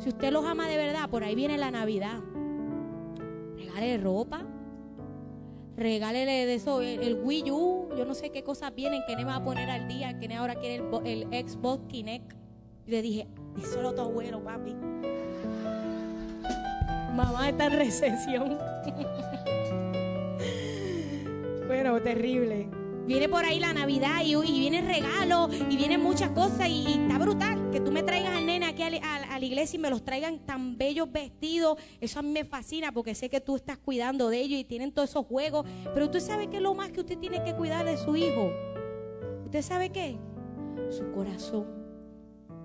[0.00, 2.20] Si usted los ama de verdad, por ahí viene la Navidad.
[3.54, 4.46] Regale ropa,
[5.76, 9.34] regálele de eso, el, Wii U, yo no sé qué cosas vienen que me va
[9.36, 12.32] a poner al día, que ahora quiere el, el Xbox Kinect.
[12.86, 14.74] Y le dije, díselo a tu abuelo, papi.
[17.14, 18.56] Mamá está en recesión.
[21.66, 22.70] bueno, terrible.
[23.06, 27.18] Viene por ahí la Navidad y, y viene regalo y vienen muchas cosas y, está
[27.18, 27.59] brutal.
[27.70, 28.90] Que tú me traigas al nene aquí a,
[29.38, 31.78] la iglesia y me los traigan tan bellos vestidos.
[32.00, 34.92] Eso a mí me fascina porque sé que tú estás cuidando de ellos y tienen
[34.92, 35.66] todos esos juegos.
[35.94, 38.50] Pero usted sabe que es lo más que usted tiene que cuidar de su hijo.
[39.44, 40.18] ¿Usted sabe qué?
[40.90, 41.66] Su corazón.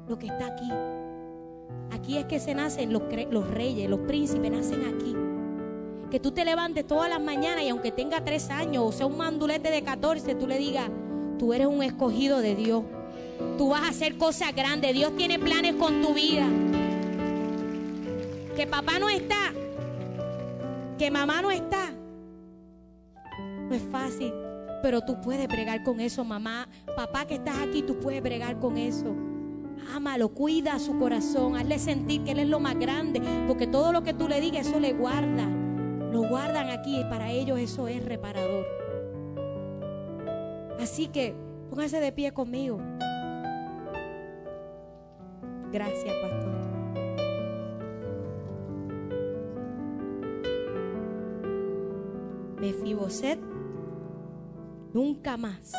[0.08, 0.70] Lo que está aquí.
[1.92, 5.16] Aquí es que se nacen los, los reyes, los príncipes, nacen aquí.
[6.10, 9.18] Que tú te levantes todas las mañanas y aunque tenga tres años o sea un
[9.18, 10.90] mandulete de 14, tú le digas,
[11.38, 12.84] tú eres un escogido de Dios.
[13.58, 14.94] Tú vas a hacer cosas grandes.
[14.94, 16.46] Dios tiene planes con tu vida.
[18.56, 19.54] Que papá no está.
[20.98, 21.92] Que mamá no está.
[23.68, 24.34] No es fácil.
[24.82, 26.68] Pero tú puedes bregar con eso, mamá.
[26.96, 29.16] Papá que estás aquí, tú puedes bregar con eso.
[29.94, 34.04] Ámalo, cuida su corazón, hazle sentir que Él es lo más grande, porque todo lo
[34.04, 35.48] que tú le digas, eso le guarda.
[36.12, 38.66] Lo guardan aquí y para ellos eso es reparador.
[40.80, 41.36] Así que
[41.70, 42.80] póngase de pie conmigo.
[45.72, 46.56] Gracias, pastor.
[52.60, 53.40] Mefiboset
[54.94, 55.74] nunca más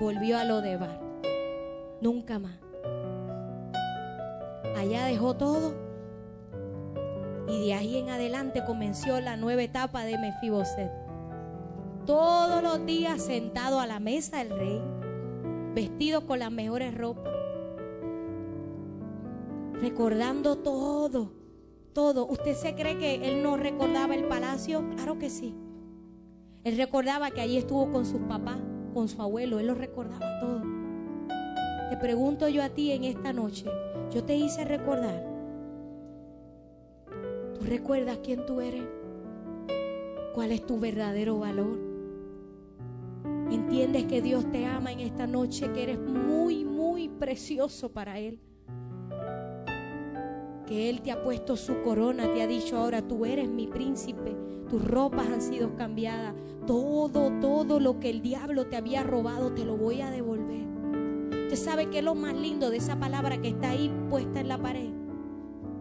[0.00, 1.00] volvió a lo de Bar.
[2.00, 2.58] Nunca más.
[4.76, 5.74] Allá dejó todo
[7.46, 10.90] y de ahí en adelante comenzó la nueva etapa de Mefiboset.
[12.06, 14.80] Todos los días sentado a la mesa del rey,
[15.74, 17.32] vestido con las mejores ropas,
[19.82, 21.32] recordando todo,
[21.92, 22.24] todo.
[22.26, 24.88] ¿Usted se cree que él no recordaba el palacio?
[24.94, 25.56] Claro que sí.
[26.62, 28.58] Él recordaba que allí estuvo con sus papás,
[28.94, 30.62] con su abuelo, él lo recordaba todo.
[31.90, 33.66] Te pregunto yo a ti en esta noche,
[34.12, 35.26] yo te hice recordar.
[37.58, 38.84] ¿Tú recuerdas quién tú eres?
[40.32, 41.76] ¿Cuál es tu verdadero valor?
[43.50, 48.40] ¿Entiendes que Dios te ama en esta noche, que eres muy, muy precioso para Él?
[50.72, 54.34] Que Él te ha puesto su corona, te ha dicho ahora, tú eres mi príncipe,
[54.70, 56.32] tus ropas han sido cambiadas,
[56.66, 60.62] todo, todo lo que el diablo te había robado, te lo voy a devolver.
[61.42, 64.48] Usted sabe que es lo más lindo de esa palabra que está ahí puesta en
[64.48, 64.88] la pared.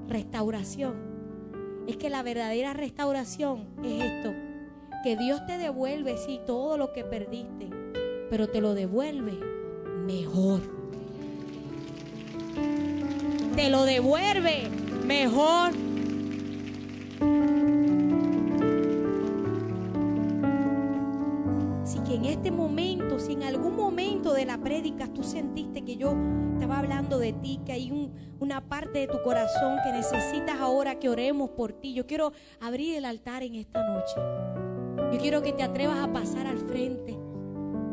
[0.10, 0.96] Restauración.
[1.88, 4.34] Es que la verdadera restauración es esto.
[5.06, 7.70] Que Dios te devuelve, sí, todo lo que perdiste,
[8.30, 9.40] pero te lo devuelve
[10.06, 10.60] mejor.
[13.56, 14.81] Te lo devuelve
[15.12, 15.74] mejor.
[22.14, 26.14] en este momento, si en algún momento de la prédica tú sentiste que yo
[26.54, 31.08] estaba hablando de ti, que hay una parte de tu corazón que necesitas ahora que
[31.08, 34.16] oremos por ti, yo quiero abrir el altar en esta noche.
[35.14, 37.18] Yo quiero que te atrevas a pasar al frente.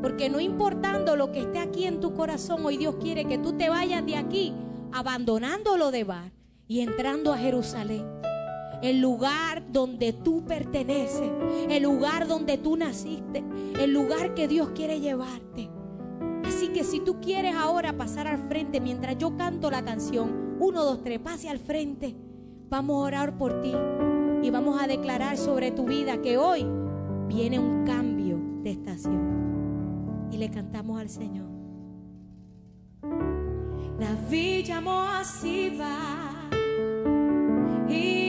[0.02, 3.52] Porque no importando lo que esté aquí en tu corazón, hoy Dios quiere que tú
[3.52, 4.52] te vayas de aquí
[4.92, 6.37] abandonando lo de Bar
[6.68, 8.04] y entrando a Jerusalén
[8.82, 11.30] el lugar donde tú perteneces,
[11.68, 13.42] el lugar donde tú naciste,
[13.80, 15.68] el lugar que Dios quiere llevarte.
[16.44, 20.84] Así que si tú quieres ahora pasar al frente mientras yo canto la canción, uno,
[20.84, 22.14] dos, tres, pase al frente.
[22.68, 23.72] Vamos a orar por ti
[24.42, 26.66] y vamos a declarar sobre tu vida que hoy
[27.26, 30.28] viene un cambio de estación.
[30.30, 31.46] Y le cantamos al Señor.
[33.98, 35.24] David llamó a
[37.88, 38.27] y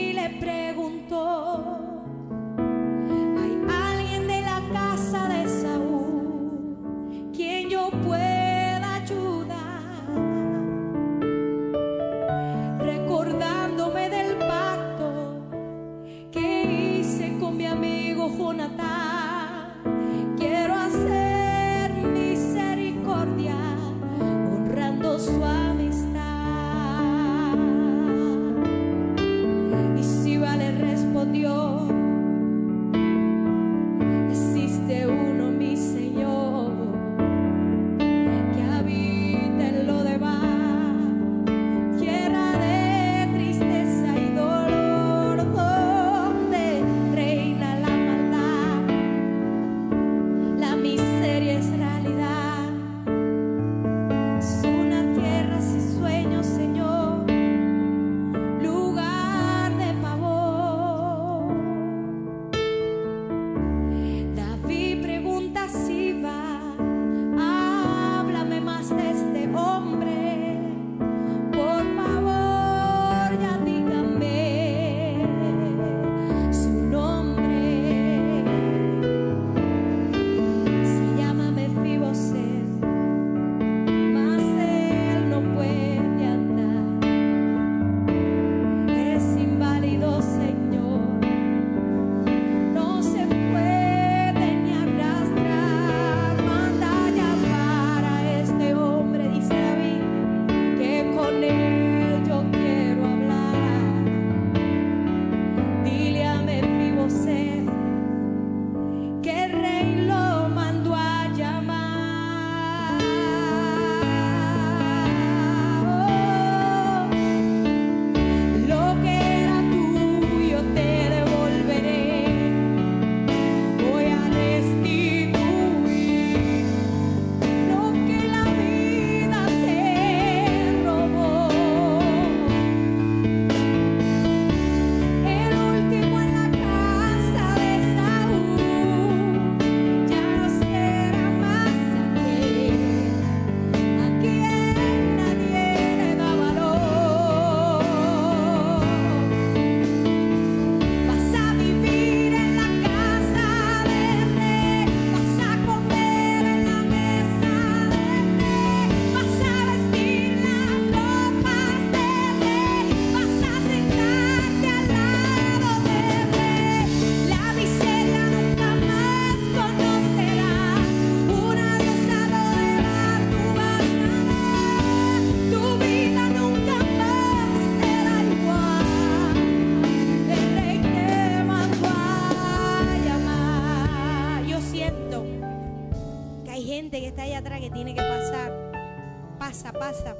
[189.80, 190.14] Pasa.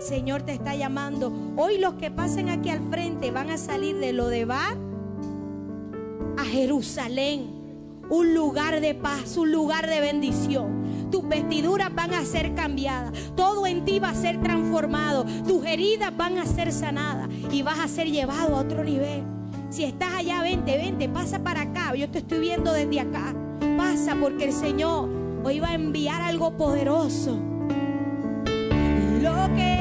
[0.00, 1.32] Señor te está llamando.
[1.56, 4.76] Hoy los que pasen aquí al frente van a salir de lo de Bar
[6.36, 7.52] a Jerusalén.
[8.08, 11.08] Un lugar de paz, un lugar de bendición.
[11.12, 13.12] Tus vestiduras van a ser cambiadas.
[13.36, 15.24] Todo en ti va a ser transformado.
[15.46, 17.28] Tus heridas van a ser sanadas.
[17.52, 19.22] Y vas a ser llevado a otro nivel.
[19.68, 21.94] Si estás allá, vente, vente, pasa para acá.
[21.94, 23.36] Yo te estoy viendo desde acá.
[23.76, 25.08] Pasa porque el Señor
[25.44, 27.49] hoy va a enviar algo poderoso.
[29.20, 29.79] Lo que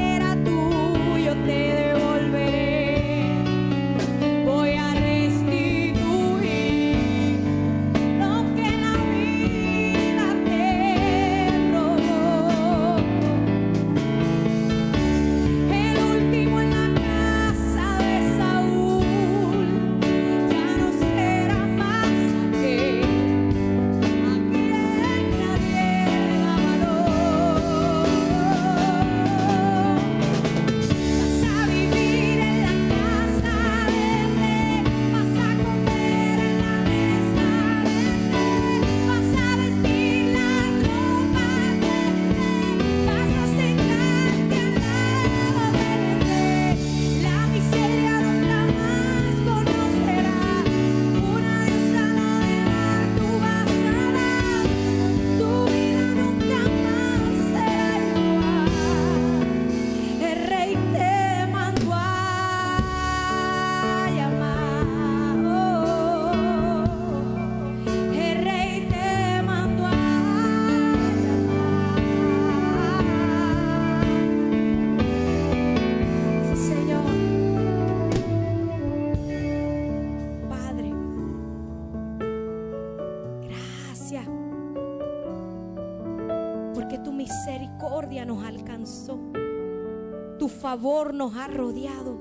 [90.70, 92.16] favor nos ha rodeado.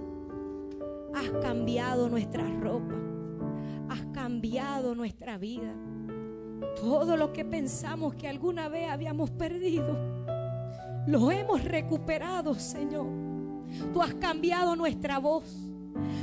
[1.15, 2.95] Has cambiado nuestra ropa.
[3.91, 5.75] Has cambiado nuestra vida.
[6.81, 9.95] Todo lo que pensamos que alguna vez habíamos perdido,
[11.07, 13.09] lo hemos recuperado, Señor.
[13.93, 15.45] Tú has cambiado nuestra voz.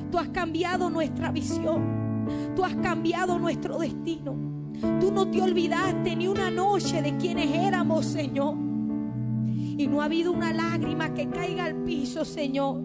[0.10, 2.26] Tú has cambiado nuestra visión.
[2.56, 4.36] Tú has cambiado nuestro destino.
[5.00, 8.75] Tú no te olvidaste ni una noche de quienes éramos, Señor.
[9.78, 12.82] Y no ha habido una lágrima que caiga al piso, Señor,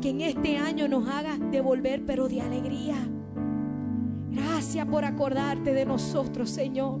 [0.00, 2.96] que en este año nos haga devolver, pero de alegría.
[4.30, 7.00] Gracias por acordarte de nosotros, Señor.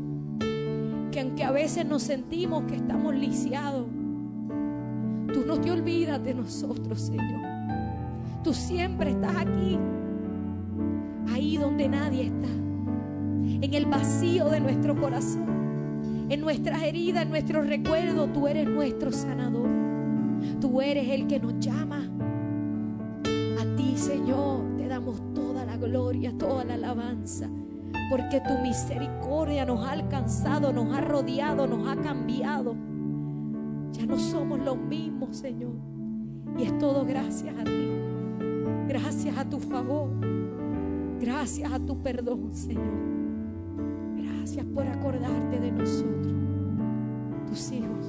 [1.10, 3.86] Que aunque a veces nos sentimos que estamos lisiados,
[5.32, 7.42] tú no te olvidas de nosotros, Señor.
[8.42, 9.78] Tú siempre estás aquí,
[11.30, 15.47] ahí donde nadie está, en el vacío de nuestro corazón
[16.28, 19.68] en nuestras heridas, en nuestros recuerdos, tú eres nuestro sanador.
[20.60, 22.08] Tú eres el que nos llama.
[23.60, 27.48] A ti, Señor, te damos toda la gloria, toda la alabanza.
[28.10, 32.76] Porque tu misericordia nos ha alcanzado, nos ha rodeado, nos ha cambiado.
[33.92, 35.72] Ya no somos los mismos, Señor.
[36.58, 37.88] Y es todo gracias a ti.
[38.86, 40.10] Gracias a tu favor.
[41.20, 43.27] Gracias a tu perdón, Señor.
[44.48, 46.32] Gracias por acordarte de nosotros,
[47.50, 48.06] tus hijos.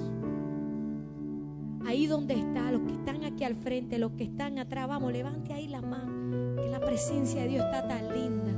[1.85, 5.51] Ahí donde está, los que están aquí al frente, los que están atrás, vamos, levante
[5.51, 8.53] ahí la mano, que la presencia de Dios está tan linda.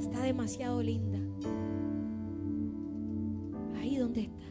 [0.00, 1.18] Está demasiado linda.
[3.80, 4.46] Ahí donde está.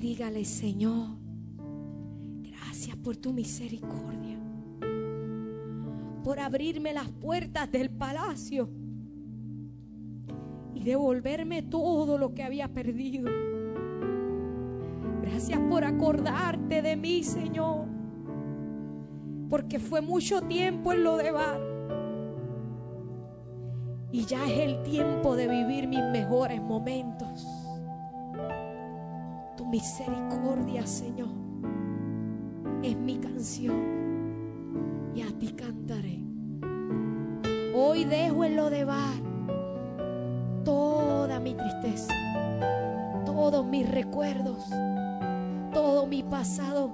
[0.00, 1.08] Dígale, Señor,
[2.40, 4.38] gracias por tu misericordia.
[6.22, 8.70] Por abrirme las puertas del palacio
[10.80, 13.30] y devolverme todo lo que había perdido.
[15.20, 17.86] Gracias por acordarte de mí, Señor.
[19.50, 21.60] Porque fue mucho tiempo en lo de bar.
[24.10, 27.46] Y ya es el tiempo de vivir mis mejores momentos.
[29.58, 31.28] Tu misericordia, Señor,
[32.82, 35.10] es mi canción.
[35.14, 36.24] Y a ti cantaré.
[37.74, 39.29] Hoy dejo en lo de bar
[40.70, 42.14] toda mi tristeza,
[43.26, 44.70] todos mis recuerdos,
[45.72, 46.92] todo mi pasado,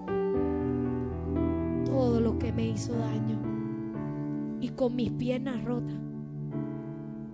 [1.85, 3.39] todo lo que me hizo daño.
[4.62, 5.99] Y con mis piernas rotas,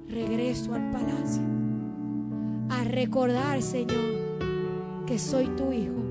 [0.09, 1.45] regreso al palacio
[2.71, 6.03] a recordar, Señor, que soy tu hijo,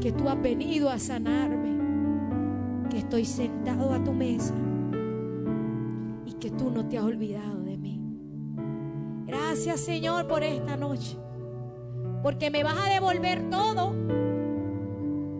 [0.00, 4.54] que tú has venido a sanarme, que estoy sentado a tu mesa
[6.26, 7.59] y que tú no te has olvidado.
[9.52, 11.16] Gracias Señor por esta noche.
[12.22, 13.96] Porque me vas a devolver todo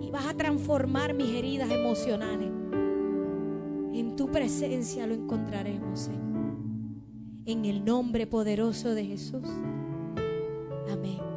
[0.01, 2.51] y vas a transformar mis heridas emocionales.
[3.95, 6.57] En tu presencia lo encontraremos, Señor.
[7.47, 9.47] En el nombre poderoso de Jesús.
[10.91, 11.30] Amén.